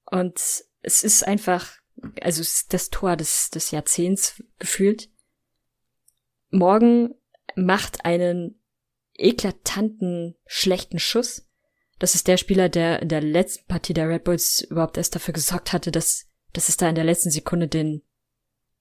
Und 0.04 0.36
es 0.82 1.02
ist 1.02 1.26
einfach, 1.26 1.72
also 2.20 2.40
es 2.40 2.54
ist 2.54 2.74
das 2.74 2.90
Tor 2.90 3.16
des, 3.16 3.50
des 3.50 3.70
Jahrzehnts 3.70 4.42
gefühlt. 4.58 5.08
Morgen 6.50 7.14
macht 7.56 8.04
einen 8.04 8.60
eklatanten, 9.14 10.36
schlechten 10.46 10.98
Schuss 10.98 11.46
das 11.98 12.14
ist 12.14 12.28
der 12.28 12.36
Spieler, 12.36 12.68
der 12.68 13.00
in 13.00 13.08
der 13.08 13.22
letzten 13.22 13.66
Partie 13.66 13.94
der 13.94 14.08
Red 14.08 14.24
Bulls 14.24 14.60
überhaupt 14.60 14.98
erst 14.98 15.14
dafür 15.14 15.32
gesorgt 15.32 15.72
hatte, 15.72 15.90
dass, 15.90 16.26
dass 16.52 16.68
es 16.68 16.76
da 16.76 16.88
in 16.88 16.94
der 16.94 17.04
letzten 17.04 17.30
Sekunde 17.30 17.68
den 17.68 18.02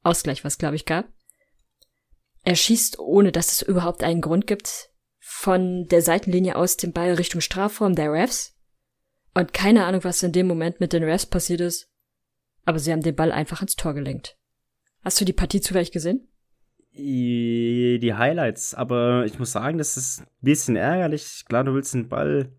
Ausgleich, 0.04 0.44
was 0.44 0.58
glaube 0.58 0.76
ich 0.76 0.86
gab. 0.86 1.08
Er 2.44 2.56
schießt, 2.56 3.00
ohne 3.00 3.32
dass 3.32 3.54
es 3.54 3.62
überhaupt 3.62 4.04
einen 4.04 4.22
Grund 4.22 4.48
gibt, 4.48 4.92
von 5.38 5.86
der 5.90 6.02
Seitenlinie 6.02 6.56
aus 6.56 6.78
den 6.78 6.94
Ball 6.94 7.14
Richtung 7.14 7.42
Strafraum 7.42 7.94
der 7.94 8.12
Refs. 8.12 8.56
Und 9.34 9.54
keine 9.54 9.86
Ahnung, 9.86 10.06
was 10.06 10.24
in 10.24 10.32
dem 10.32 10.48
Moment 10.48 10.80
mit 10.80 10.94
den 10.94 11.04
Refs 11.04 11.26
passiert 11.26 11.60
ist. 11.60 11.92
Aber 12.64 12.80
sie 12.80 12.92
haben 12.92 13.02
den 13.02 13.16
Ball 13.16 13.34
einfach 13.34 13.62
ins 13.62 13.76
Tor 13.76 13.94
gelenkt. 13.94 14.38
Hast 15.04 15.20
du 15.20 15.26
die 15.26 15.34
Partie 15.34 15.60
zufällig 15.60 15.92
gesehen? 15.92 16.30
Die 16.94 18.14
Highlights, 18.14 18.74
aber 18.74 19.26
ich 19.26 19.38
muss 19.38 19.52
sagen, 19.52 19.78
das 19.78 19.98
ist 19.98 20.22
ein 20.22 20.28
bisschen 20.40 20.78
ärgerlich. 20.78 21.44
Klar, 21.48 21.66
du 21.66 21.74
willst 21.74 21.94
den 21.94 22.08
Ball 22.08 22.50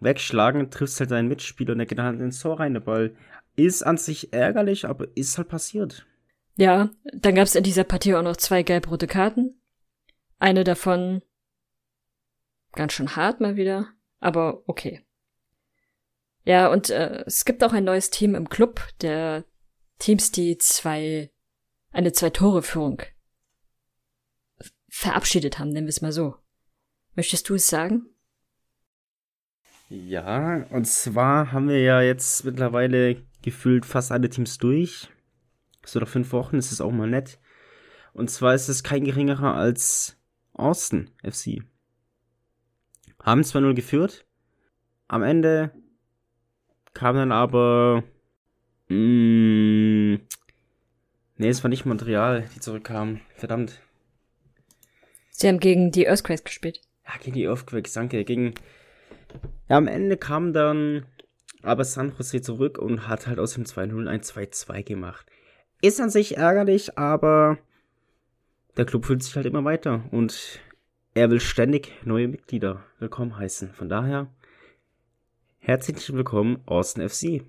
wegschlagen, 0.00 0.68
triffst 0.70 0.98
halt 0.98 1.12
deinen 1.12 1.28
Mitspieler 1.28 1.72
und 1.72 1.78
der 1.78 1.86
geht 1.86 2.00
halt 2.00 2.20
ins 2.20 2.40
Tor 2.40 2.58
rein, 2.58 2.74
der 2.74 2.80
Ball. 2.80 3.14
Ist 3.54 3.82
an 3.82 3.98
sich 3.98 4.32
ärgerlich, 4.32 4.84
aber 4.84 5.06
ist 5.14 5.38
halt 5.38 5.48
passiert. 5.48 6.06
Ja, 6.56 6.90
dann 7.14 7.36
gab 7.36 7.44
es 7.44 7.54
in 7.54 7.62
dieser 7.62 7.84
Partie 7.84 8.16
auch 8.16 8.22
noch 8.22 8.36
zwei 8.36 8.64
gelb-rote 8.64 9.06
Karten. 9.06 9.60
Eine 10.40 10.64
davon 10.64 11.22
ganz 12.72 12.92
schön 12.92 13.16
hart 13.16 13.40
mal 13.40 13.56
wieder, 13.56 13.88
aber 14.20 14.62
okay. 14.66 15.04
Ja, 16.44 16.68
und 16.68 16.90
äh, 16.90 17.24
es 17.26 17.44
gibt 17.44 17.62
auch 17.62 17.72
ein 17.72 17.84
neues 17.84 18.10
Team 18.10 18.34
im 18.34 18.48
Club, 18.48 18.80
der 19.02 19.44
Teams, 19.98 20.32
die 20.32 20.56
zwei, 20.58 21.30
eine 21.92 22.12
Zwei-Tore-Führung 22.12 23.02
verabschiedet 24.88 25.58
haben, 25.58 25.70
nennen 25.70 25.86
wir 25.86 25.90
es 25.90 26.02
mal 26.02 26.12
so. 26.12 26.36
Möchtest 27.14 27.48
du 27.48 27.54
es 27.54 27.66
sagen? 27.66 28.06
Ja, 29.88 30.64
und 30.70 30.86
zwar 30.86 31.52
haben 31.52 31.68
wir 31.68 31.80
ja 31.80 32.00
jetzt 32.00 32.44
mittlerweile 32.44 33.22
gefühlt 33.42 33.84
fast 33.84 34.12
alle 34.12 34.28
Teams 34.30 34.58
durch. 34.58 35.08
So 35.84 35.98
nach 35.98 36.08
fünf 36.08 36.32
Wochen 36.32 36.56
ist 36.56 36.72
es 36.72 36.80
auch 36.80 36.92
mal 36.92 37.08
nett. 37.08 37.38
Und 38.12 38.30
zwar 38.30 38.54
ist 38.54 38.68
es 38.68 38.82
kein 38.82 39.04
geringerer 39.04 39.54
als 39.54 40.16
Austin 40.52 41.10
FC. 41.22 41.62
Haben 43.22 43.42
2-0 43.42 43.74
geführt. 43.74 44.24
Am 45.08 45.22
Ende 45.22 45.72
kam 46.94 47.16
dann 47.16 47.32
aber. 47.32 48.04
Mh, 48.88 48.96
mm, 48.96 50.20
nee, 51.36 51.48
es 51.48 51.62
war 51.62 51.68
nicht 51.68 51.86
Montreal, 51.86 52.48
die 52.54 52.60
zurückkamen. 52.60 53.20
Verdammt. 53.36 53.80
Sie 55.30 55.48
haben 55.48 55.60
gegen 55.60 55.90
die 55.90 56.06
Earthquakes 56.06 56.44
gespielt. 56.44 56.80
Ja, 57.06 57.12
gegen 57.18 57.34
die 57.34 57.44
Earthquakes, 57.44 57.92
danke. 57.92 58.24
Gegen. 58.24 58.54
Ja, 59.68 59.76
am 59.76 59.86
Ende 59.86 60.16
kam 60.16 60.52
dann 60.52 61.06
aber 61.62 61.84
San 61.84 62.12
Jose 62.16 62.40
zurück 62.42 62.78
und 62.78 63.06
hat 63.06 63.26
halt 63.26 63.38
aus 63.38 63.54
dem 63.54 63.64
2-0 63.64 64.08
ein 64.08 64.20
2-2 64.22 64.82
gemacht. 64.82 65.26
Ist 65.82 66.00
an 66.00 66.10
sich 66.10 66.36
ärgerlich, 66.36 66.98
aber 66.98 67.58
der 68.76 68.84
Club 68.84 69.06
fühlt 69.06 69.22
sich 69.22 69.36
halt 69.36 69.46
immer 69.46 69.64
weiter 69.64 70.04
und 70.10 70.60
er 71.14 71.30
will 71.30 71.40
ständig 71.40 71.92
neue 72.04 72.28
Mitglieder 72.28 72.84
willkommen 72.98 73.36
heißen. 73.36 73.72
Von 73.72 73.88
daher 73.88 74.32
herzlich 75.58 76.12
willkommen 76.12 76.62
Austin 76.66 77.08
FC. 77.08 77.44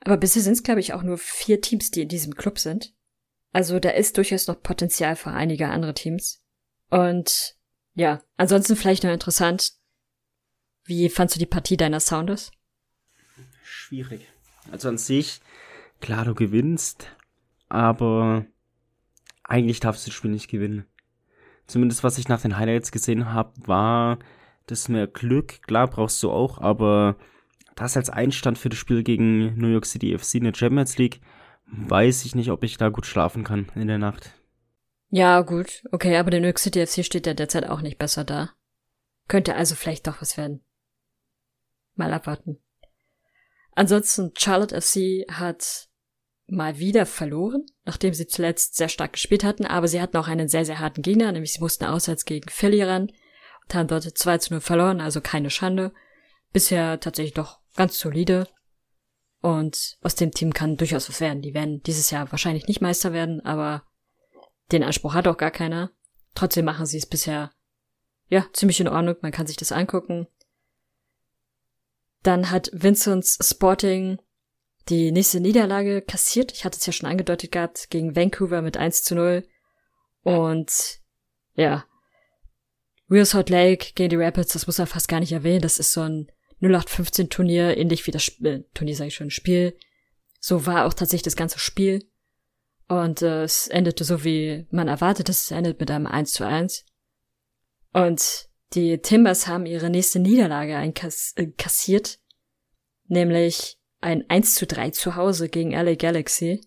Aber 0.00 0.16
bisher 0.16 0.42
sind 0.42 0.52
es, 0.52 0.62
glaube 0.62 0.80
ich, 0.80 0.92
auch 0.92 1.02
nur 1.02 1.18
vier 1.18 1.60
Teams, 1.60 1.90
die 1.90 2.02
in 2.02 2.08
diesem 2.08 2.34
Club 2.34 2.58
sind. 2.58 2.94
Also 3.52 3.80
da 3.80 3.90
ist 3.90 4.16
durchaus 4.16 4.46
noch 4.46 4.62
Potenzial 4.62 5.16
für 5.16 5.30
einige 5.30 5.68
andere 5.68 5.94
Teams. 5.94 6.44
Und 6.90 7.56
ja, 7.94 8.22
ansonsten 8.36 8.76
vielleicht 8.76 9.02
noch 9.02 9.12
interessant, 9.12 9.72
wie 10.84 11.08
fandst 11.08 11.34
du 11.34 11.40
die 11.40 11.46
Partie 11.46 11.76
deiner 11.76 12.00
Sounders? 12.00 12.52
Schwierig. 13.64 14.26
Also 14.70 14.88
an 14.88 14.98
sich, 14.98 15.40
klar, 16.00 16.24
du 16.24 16.34
gewinnst, 16.34 17.08
aber 17.68 18.46
eigentlich 19.42 19.80
darfst 19.80 20.06
du 20.06 20.10
das 20.10 20.14
Spiel 20.16 20.30
nicht 20.30 20.48
gewinnen. 20.48 20.86
Zumindest 21.68 22.02
was 22.02 22.18
ich 22.18 22.28
nach 22.28 22.40
den 22.40 22.56
Highlights 22.56 22.90
gesehen 22.90 23.32
habe, 23.32 23.52
war 23.66 24.18
das 24.66 24.88
mehr 24.88 25.06
Glück. 25.06 25.62
Klar 25.62 25.86
brauchst 25.86 26.22
du 26.22 26.30
auch, 26.30 26.58
aber 26.58 27.16
das 27.76 27.96
als 27.96 28.10
Einstand 28.10 28.58
für 28.58 28.70
das 28.70 28.78
Spiel 28.78 29.02
gegen 29.02 29.56
New 29.56 29.68
York 29.68 29.86
City 29.86 30.16
FC 30.18 30.36
in 30.36 30.44
der 30.44 30.54
Champions 30.54 30.98
League, 30.98 31.20
weiß 31.66 32.24
ich 32.24 32.34
nicht, 32.34 32.50
ob 32.50 32.64
ich 32.64 32.78
da 32.78 32.88
gut 32.88 33.06
schlafen 33.06 33.44
kann 33.44 33.70
in 33.74 33.86
der 33.86 33.98
Nacht. 33.98 34.32
Ja, 35.10 35.42
gut. 35.42 35.84
Okay, 35.92 36.16
aber 36.16 36.30
der 36.30 36.40
New 36.40 36.46
York 36.46 36.58
City 36.58 36.84
FC 36.84 37.04
steht 37.04 37.26
ja 37.26 37.34
derzeit 37.34 37.68
auch 37.68 37.82
nicht 37.82 37.98
besser 37.98 38.24
da. 38.24 38.50
Könnte 39.28 39.54
also 39.54 39.74
vielleicht 39.74 40.06
doch 40.06 40.20
was 40.20 40.36
werden. 40.36 40.64
Mal 41.94 42.12
abwarten. 42.12 42.58
Ansonsten, 43.72 44.32
Charlotte 44.36 44.80
FC 44.80 45.24
hat 45.30 45.87
mal 46.48 46.78
wieder 46.78 47.06
verloren, 47.06 47.66
nachdem 47.84 48.14
sie 48.14 48.26
zuletzt 48.26 48.76
sehr 48.76 48.88
stark 48.88 49.12
gespielt 49.12 49.44
hatten, 49.44 49.66
aber 49.66 49.86
sie 49.86 50.00
hatten 50.00 50.16
auch 50.16 50.28
einen 50.28 50.48
sehr, 50.48 50.64
sehr 50.64 50.78
harten 50.78 51.02
Gegner, 51.02 51.30
nämlich 51.30 51.52
sie 51.52 51.60
mussten 51.60 51.84
auswärts 51.84 52.24
gegen 52.24 52.48
Philly 52.48 52.82
ran 52.82 53.12
und 53.64 53.74
haben 53.74 53.86
dort 53.86 54.04
2 54.04 54.38
zu 54.38 54.54
0 54.54 54.60
verloren, 54.60 55.00
also 55.00 55.20
keine 55.20 55.50
Schande. 55.50 55.92
Bisher 56.52 56.98
tatsächlich 57.00 57.34
doch 57.34 57.60
ganz 57.76 57.98
solide. 57.98 58.48
Und 59.40 59.98
aus 60.02 60.14
dem 60.14 60.32
Team 60.32 60.52
kann 60.52 60.76
durchaus 60.76 61.08
was 61.08 61.20
werden. 61.20 61.42
Die 61.42 61.54
werden 61.54 61.82
dieses 61.82 62.10
Jahr 62.10 62.30
wahrscheinlich 62.32 62.66
nicht 62.66 62.80
Meister 62.80 63.12
werden, 63.12 63.40
aber 63.44 63.84
den 64.72 64.82
Anspruch 64.82 65.14
hat 65.14 65.28
auch 65.28 65.36
gar 65.36 65.50
keiner. 65.50 65.92
Trotzdem 66.34 66.64
machen 66.64 66.86
sie 66.86 66.98
es 66.98 67.06
bisher, 67.06 67.52
ja, 68.28 68.46
ziemlich 68.52 68.80
in 68.80 68.88
Ordnung. 68.88 69.16
Man 69.20 69.32
kann 69.32 69.46
sich 69.46 69.56
das 69.56 69.70
angucken. 69.70 70.26
Dann 72.22 72.50
hat 72.50 72.70
Vincents 72.72 73.38
Sporting 73.42 74.18
die 74.88 75.12
nächste 75.12 75.40
Niederlage 75.40 76.02
kassiert. 76.02 76.52
Ich 76.52 76.64
hatte 76.64 76.78
es 76.78 76.86
ja 76.86 76.92
schon 76.92 77.08
angedeutet 77.08 77.52
gehabt, 77.52 77.90
gegen 77.90 78.16
Vancouver 78.16 78.62
mit 78.62 78.76
1 78.76 79.04
zu 79.04 79.14
0. 79.14 79.46
Und 80.22 81.00
ja, 81.54 81.84
Real 83.10 83.24
Salt 83.24 83.50
Lake 83.50 83.92
gegen 83.94 84.10
die 84.10 84.16
Rapids, 84.16 84.52
das 84.52 84.66
muss 84.66 84.78
man 84.78 84.86
fast 84.86 85.08
gar 85.08 85.20
nicht 85.20 85.32
erwähnen. 85.32 85.62
Das 85.62 85.78
ist 85.78 85.92
so 85.92 86.02
ein 86.02 86.30
0815 86.60 87.30
Turnier, 87.30 87.76
ähnlich 87.76 88.06
wie 88.06 88.10
das 88.10 88.22
Sp 88.28 88.44
äh, 88.44 88.64
Turnier, 88.74 88.96
sage 88.96 89.08
ich 89.08 89.14
schon, 89.14 89.30
Spiel. 89.30 89.76
So 90.40 90.66
war 90.66 90.86
auch 90.86 90.94
tatsächlich 90.94 91.22
das 91.22 91.36
ganze 91.36 91.58
Spiel. 91.58 92.08
Und 92.88 93.22
äh, 93.22 93.42
es 93.42 93.68
endete 93.68 94.04
so, 94.04 94.24
wie 94.24 94.66
man 94.70 94.88
erwartet. 94.88 95.28
Es 95.28 95.50
endet 95.50 95.80
mit 95.80 95.90
einem 95.90 96.06
1 96.06 96.32
zu 96.32 96.46
1. 96.46 96.84
Und 97.92 98.48
die 98.74 98.98
Timbers 98.98 99.46
haben 99.46 99.66
ihre 99.66 99.90
nächste 99.90 100.18
Niederlage 100.18 100.76
einkassiert. 100.76 102.14
Äh, 102.14 102.18
nämlich 103.08 103.77
ein 104.00 104.28
1 104.28 104.54
zu 104.54 104.66
3 104.66 104.90
zu 104.90 105.16
Hause 105.16 105.48
gegen 105.48 105.72
LA 105.72 105.94
Galaxy. 105.94 106.60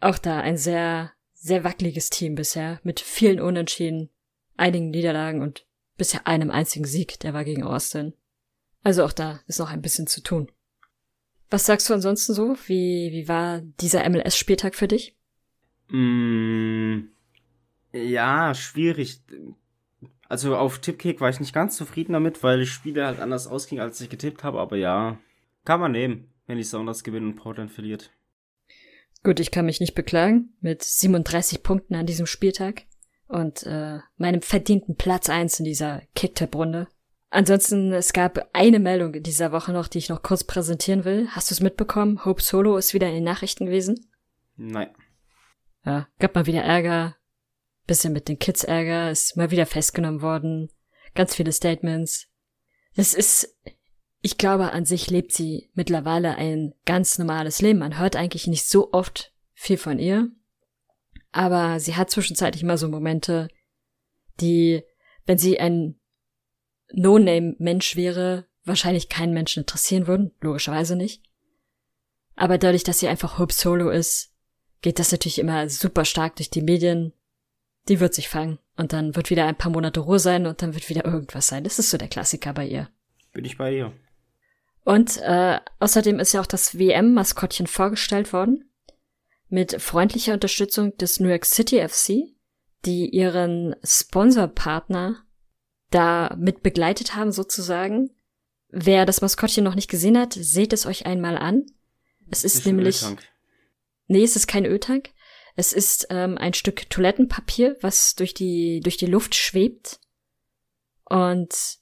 Auch 0.00 0.18
da 0.18 0.40
ein 0.40 0.56
sehr, 0.56 1.12
sehr 1.32 1.64
wackeliges 1.64 2.10
Team 2.10 2.34
bisher, 2.34 2.80
mit 2.82 3.00
vielen 3.00 3.40
Unentschieden, 3.40 4.10
einigen 4.56 4.90
Niederlagen 4.90 5.42
und 5.42 5.66
bisher 5.96 6.26
einem 6.26 6.50
einzigen 6.50 6.84
Sieg, 6.84 7.20
der 7.20 7.34
war 7.34 7.44
gegen 7.44 7.62
Austin. 7.62 8.14
Also 8.82 9.04
auch 9.04 9.12
da 9.12 9.40
ist 9.46 9.58
noch 9.58 9.70
ein 9.70 9.82
bisschen 9.82 10.06
zu 10.06 10.22
tun. 10.22 10.50
Was 11.50 11.66
sagst 11.66 11.88
du 11.88 11.94
ansonsten 11.94 12.34
so? 12.34 12.56
Wie, 12.66 13.10
wie 13.12 13.28
war 13.28 13.60
dieser 13.80 14.08
MLS-Spieltag 14.08 14.74
für 14.74 14.88
dich? 14.88 15.16
Mm, 15.88 17.08
ja, 17.92 18.54
schwierig. 18.54 19.22
Also 20.28 20.56
auf 20.56 20.80
Tippkick 20.80 21.20
war 21.20 21.30
ich 21.30 21.38
nicht 21.38 21.52
ganz 21.52 21.76
zufrieden 21.76 22.12
damit, 22.12 22.42
weil 22.42 22.60
die 22.60 22.66
Spiele 22.66 23.06
halt 23.06 23.20
anders 23.20 23.46
ausgingen, 23.46 23.82
als 23.82 24.00
ich 24.00 24.10
getippt 24.10 24.42
habe, 24.42 24.58
aber 24.58 24.76
ja, 24.76 25.18
kann 25.64 25.80
man 25.80 25.92
nehmen 25.92 26.32
wenn 26.46 26.58
die 26.58 26.64
Sounders 26.64 27.04
gewinnen 27.04 27.28
und 27.28 27.36
Portland 27.36 27.70
verliert. 27.70 28.10
Gut, 29.22 29.40
ich 29.40 29.50
kann 29.50 29.66
mich 29.66 29.80
nicht 29.80 29.94
beklagen 29.94 30.54
mit 30.60 30.82
37 30.82 31.62
Punkten 31.62 31.94
an 31.94 32.06
diesem 32.06 32.26
Spieltag 32.26 32.84
und 33.28 33.64
äh, 33.64 33.98
meinem 34.16 34.42
verdienten 34.42 34.96
Platz 34.96 35.28
eins 35.28 35.58
in 35.58 35.64
dieser 35.64 36.02
Kicktipp-Runde. 36.14 36.88
Ansonsten, 37.30 37.92
es 37.92 38.12
gab 38.12 38.48
eine 38.52 38.78
Meldung 38.78 39.14
in 39.14 39.22
dieser 39.22 39.50
Woche 39.50 39.72
noch, 39.72 39.88
die 39.88 39.98
ich 39.98 40.08
noch 40.08 40.22
kurz 40.22 40.44
präsentieren 40.44 41.04
will. 41.04 41.28
Hast 41.30 41.50
du 41.50 41.54
es 41.54 41.60
mitbekommen? 41.60 42.24
Hope 42.24 42.40
Solo 42.40 42.76
ist 42.76 42.94
wieder 42.94 43.08
in 43.08 43.14
den 43.14 43.24
Nachrichten 43.24 43.66
gewesen? 43.66 44.08
Nein. 44.56 44.90
Ja, 45.84 46.08
gab 46.18 46.34
mal 46.34 46.46
wieder 46.46 46.62
Ärger. 46.62 47.16
Bisschen 47.86 48.12
mit 48.12 48.28
den 48.28 48.38
Kids 48.38 48.64
Ärger, 48.64 49.10
ist 49.10 49.36
mal 49.36 49.50
wieder 49.50 49.66
festgenommen 49.66 50.22
worden. 50.22 50.70
Ganz 51.14 51.34
viele 51.34 51.52
Statements. 51.52 52.28
Das 52.96 53.14
ist 53.14 53.56
ich 54.26 54.38
glaube, 54.38 54.72
an 54.72 54.84
sich 54.84 55.08
lebt 55.08 55.32
sie 55.32 55.70
mittlerweile 55.74 56.34
ein 56.34 56.74
ganz 56.84 57.16
normales 57.16 57.62
Leben. 57.62 57.78
Man 57.78 57.96
hört 57.96 58.16
eigentlich 58.16 58.48
nicht 58.48 58.68
so 58.68 58.92
oft 58.92 59.32
viel 59.54 59.76
von 59.76 60.00
ihr. 60.00 60.32
Aber 61.30 61.78
sie 61.78 61.94
hat 61.94 62.10
zwischenzeitlich 62.10 62.64
immer 62.64 62.76
so 62.76 62.88
Momente, 62.88 63.46
die, 64.40 64.82
wenn 65.26 65.38
sie 65.38 65.60
ein 65.60 66.00
No-Name-Mensch 66.92 67.94
wäre, 67.94 68.46
wahrscheinlich 68.64 69.08
keinen 69.08 69.32
Menschen 69.32 69.60
interessieren 69.60 70.08
würden. 70.08 70.32
Logischerweise 70.40 70.96
nicht. 70.96 71.22
Aber 72.34 72.58
dadurch, 72.58 72.82
dass 72.82 72.98
sie 72.98 73.06
einfach 73.06 73.38
Hope 73.38 73.54
Solo 73.54 73.90
ist, 73.90 74.34
geht 74.82 74.98
das 74.98 75.12
natürlich 75.12 75.38
immer 75.38 75.68
super 75.68 76.04
stark 76.04 76.34
durch 76.34 76.50
die 76.50 76.62
Medien. 76.62 77.12
Die 77.86 78.00
wird 78.00 78.12
sich 78.12 78.28
fangen. 78.28 78.58
Und 78.76 78.92
dann 78.92 79.14
wird 79.14 79.30
wieder 79.30 79.46
ein 79.46 79.56
paar 79.56 79.70
Monate 79.70 80.00
Ruhe 80.00 80.18
sein 80.18 80.46
und 80.46 80.62
dann 80.62 80.74
wird 80.74 80.88
wieder 80.88 81.04
irgendwas 81.04 81.46
sein. 81.46 81.62
Das 81.62 81.78
ist 81.78 81.90
so 81.90 81.96
der 81.96 82.08
Klassiker 82.08 82.52
bei 82.52 82.66
ihr. 82.66 82.88
Bin 83.32 83.44
ich 83.44 83.56
bei 83.56 83.72
ihr. 83.72 83.92
Und 84.86 85.16
äh, 85.16 85.58
außerdem 85.80 86.20
ist 86.20 86.32
ja 86.32 86.40
auch 86.40 86.46
das 86.46 86.78
WM-Maskottchen 86.78 87.66
vorgestellt 87.66 88.32
worden. 88.32 88.70
Mit 89.48 89.82
freundlicher 89.82 90.32
Unterstützung 90.32 90.96
des 90.96 91.18
New 91.18 91.28
York 91.28 91.44
City 91.44 91.86
FC, 91.86 92.32
die 92.84 93.08
ihren 93.08 93.74
Sponsorpartner 93.82 95.24
da 95.90 96.36
mit 96.38 96.62
begleitet 96.62 97.16
haben 97.16 97.32
sozusagen. 97.32 98.10
Wer 98.68 99.06
das 99.06 99.22
Maskottchen 99.22 99.64
noch 99.64 99.74
nicht 99.74 99.90
gesehen 99.90 100.16
hat, 100.16 100.34
seht 100.34 100.72
es 100.72 100.86
euch 100.86 101.04
einmal 101.04 101.36
an. 101.36 101.66
Es 102.30 102.44
ist, 102.44 102.58
ist 102.58 102.66
nämlich. 102.66 103.04
Nee, 104.06 104.22
es 104.22 104.36
ist 104.36 104.46
kein 104.46 104.66
Öltank. 104.66 105.10
Es 105.56 105.72
ist 105.72 106.06
ähm, 106.10 106.38
ein 106.38 106.54
Stück 106.54 106.88
Toilettenpapier, 106.90 107.76
was 107.80 108.14
durch 108.14 108.34
die, 108.34 108.78
durch 108.84 108.96
die 108.98 109.06
Luft 109.06 109.34
schwebt. 109.34 109.98
Und 111.06 111.80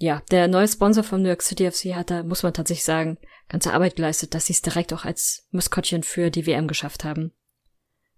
ja, 0.00 0.22
der 0.30 0.48
neue 0.48 0.66
Sponsor 0.66 1.04
von 1.04 1.20
New 1.20 1.28
York 1.28 1.42
City 1.42 1.70
FC 1.70 1.94
hat 1.94 2.10
da, 2.10 2.22
muss 2.22 2.42
man 2.42 2.54
tatsächlich 2.54 2.84
sagen, 2.84 3.18
ganze 3.48 3.74
Arbeit 3.74 3.96
geleistet, 3.96 4.34
dass 4.34 4.46
sie 4.46 4.54
es 4.54 4.62
direkt 4.62 4.94
auch 4.94 5.04
als 5.04 5.46
Maskottchen 5.50 6.02
für 6.02 6.30
die 6.30 6.46
WM 6.46 6.68
geschafft 6.68 7.04
haben. 7.04 7.32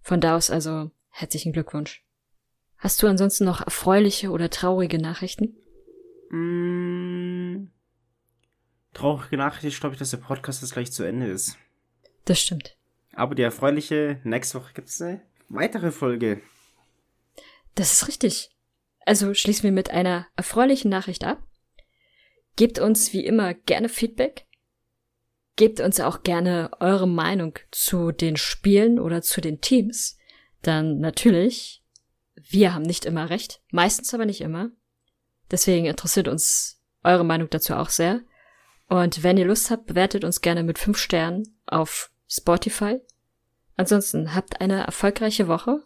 Von 0.00 0.20
da 0.20 0.36
aus 0.36 0.48
also 0.48 0.92
herzlichen 1.10 1.52
Glückwunsch. 1.52 2.04
Hast 2.78 3.02
du 3.02 3.08
ansonsten 3.08 3.44
noch 3.44 3.60
erfreuliche 3.60 4.30
oder 4.30 4.48
traurige 4.48 4.98
Nachrichten? 4.98 5.56
Mm, 6.30 7.72
traurige 8.94 9.36
Nachricht 9.36 9.64
ist, 9.64 9.80
glaube 9.80 9.96
ich, 9.96 9.98
dass 9.98 10.10
der 10.10 10.18
Podcast 10.18 10.62
jetzt 10.62 10.72
gleich 10.72 10.92
zu 10.92 11.02
Ende 11.02 11.26
ist. 11.26 11.58
Das 12.26 12.40
stimmt. 12.40 12.76
Aber 13.12 13.34
die 13.34 13.42
erfreuliche, 13.42 14.20
nächste 14.22 14.60
Woche 14.60 14.72
gibt 14.72 14.88
es 14.88 15.02
eine 15.02 15.22
weitere 15.48 15.90
Folge. 15.90 16.42
Das 17.74 17.92
ist 17.92 18.06
richtig. 18.06 18.50
Also 19.04 19.34
schließen 19.34 19.64
wir 19.64 19.72
mit 19.72 19.90
einer 19.90 20.28
erfreulichen 20.36 20.88
Nachricht 20.88 21.24
ab. 21.24 21.42
Gebt 22.56 22.78
uns 22.78 23.12
wie 23.12 23.24
immer 23.24 23.54
gerne 23.54 23.88
Feedback. 23.88 24.46
Gebt 25.56 25.80
uns 25.80 26.00
auch 26.00 26.22
gerne 26.22 26.70
eure 26.80 27.08
Meinung 27.08 27.58
zu 27.70 28.12
den 28.12 28.36
Spielen 28.36 28.98
oder 28.98 29.22
zu 29.22 29.40
den 29.40 29.60
Teams. 29.60 30.18
Dann 30.62 31.00
natürlich, 31.00 31.82
wir 32.34 32.74
haben 32.74 32.82
nicht 32.82 33.04
immer 33.04 33.30
recht, 33.30 33.60
meistens 33.70 34.14
aber 34.14 34.24
nicht 34.24 34.40
immer. 34.40 34.70
Deswegen 35.50 35.86
interessiert 35.86 36.28
uns 36.28 36.80
eure 37.04 37.24
Meinung 37.24 37.50
dazu 37.50 37.74
auch 37.74 37.90
sehr. 37.90 38.20
Und 38.88 39.22
wenn 39.22 39.36
ihr 39.36 39.46
Lust 39.46 39.70
habt, 39.70 39.86
bewertet 39.86 40.24
uns 40.24 40.40
gerne 40.40 40.62
mit 40.62 40.78
fünf 40.78 40.98
Sternen 40.98 41.58
auf 41.66 42.10
Spotify. 42.28 43.00
Ansonsten 43.76 44.34
habt 44.34 44.60
eine 44.60 44.84
erfolgreiche 44.84 45.48
Woche 45.48 45.82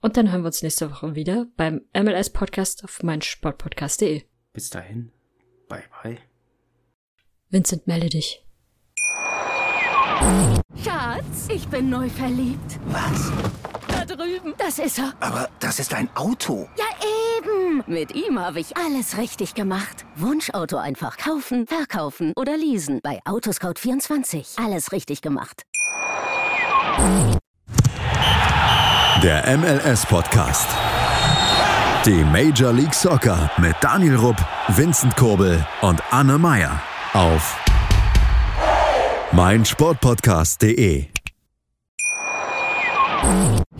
und 0.00 0.16
dann 0.16 0.30
hören 0.30 0.42
wir 0.42 0.46
uns 0.46 0.62
nächste 0.62 0.90
Woche 0.90 1.14
wieder 1.14 1.46
beim 1.56 1.82
MLS 1.94 2.30
Podcast 2.30 2.84
auf 2.84 3.02
meinsportpodcast.de. 3.02 4.24
Bis 4.52 4.70
dahin. 4.70 5.12
Bye 5.70 5.84
bye. 6.02 6.18
Vincent, 7.48 7.86
melde 7.86 8.08
dich. 8.08 8.44
Schatz, 10.84 11.48
ich 11.48 11.66
bin 11.68 11.88
neu 11.88 12.08
verliebt. 12.10 12.78
Was? 12.86 13.32
Da 13.88 14.04
drüben. 14.04 14.54
Das 14.58 14.78
ist 14.78 14.98
er. 14.98 15.14
Aber 15.20 15.48
das 15.60 15.78
ist 15.78 15.94
ein 15.94 16.08
Auto. 16.16 16.68
Ja, 16.76 16.84
eben. 17.38 17.84
Mit 17.86 18.14
ihm 18.14 18.38
habe 18.38 18.60
ich 18.60 18.76
alles 18.76 19.16
richtig 19.16 19.54
gemacht. 19.54 20.04
Wunschauto 20.16 20.76
einfach 20.76 21.16
kaufen, 21.16 21.66
verkaufen 21.66 22.32
oder 22.36 22.56
leasen. 22.56 23.00
Bei 23.02 23.20
Autoscout24. 23.24 24.62
Alles 24.62 24.92
richtig 24.92 25.22
gemacht. 25.22 25.62
Der 29.22 29.56
MLS-Podcast. 29.56 30.68
Die 32.06 32.24
Major 32.24 32.72
League 32.72 32.94
Soccer 32.94 33.50
mit 33.58 33.76
Daniel 33.82 34.16
Rupp, 34.16 34.36
Vincent 34.68 35.14
Kurbel 35.16 35.62
und 35.82 36.02
Anne 36.10 36.38
Meyer 36.38 36.80
auf 37.12 37.58
meinsportpodcast.de. 39.32 41.04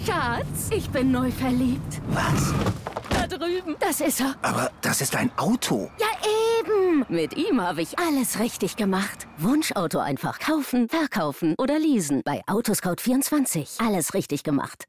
Schatz, 0.04 0.68
ich 0.70 0.90
bin 0.90 1.12
neu 1.12 1.30
verliebt. 1.30 2.02
Was? 2.08 2.52
Da 3.08 3.26
drüben. 3.26 3.76
Das 3.80 4.02
ist 4.02 4.20
er. 4.20 4.34
Aber 4.42 4.70
das 4.82 5.00
ist 5.00 5.16
ein 5.16 5.30
Auto. 5.38 5.90
Ja, 5.98 6.06
eben. 6.58 7.06
Mit 7.08 7.38
ihm 7.38 7.62
habe 7.62 7.80
ich 7.80 7.98
alles 7.98 8.38
richtig 8.38 8.76
gemacht. 8.76 9.26
Wunschauto 9.38 9.98
einfach 9.98 10.40
kaufen, 10.40 10.90
verkaufen 10.90 11.54
oder 11.56 11.78
leasen. 11.78 12.20
Bei 12.22 12.42
Autoscout24. 12.46 13.82
Alles 13.82 14.12
richtig 14.12 14.42
gemacht. 14.42 14.84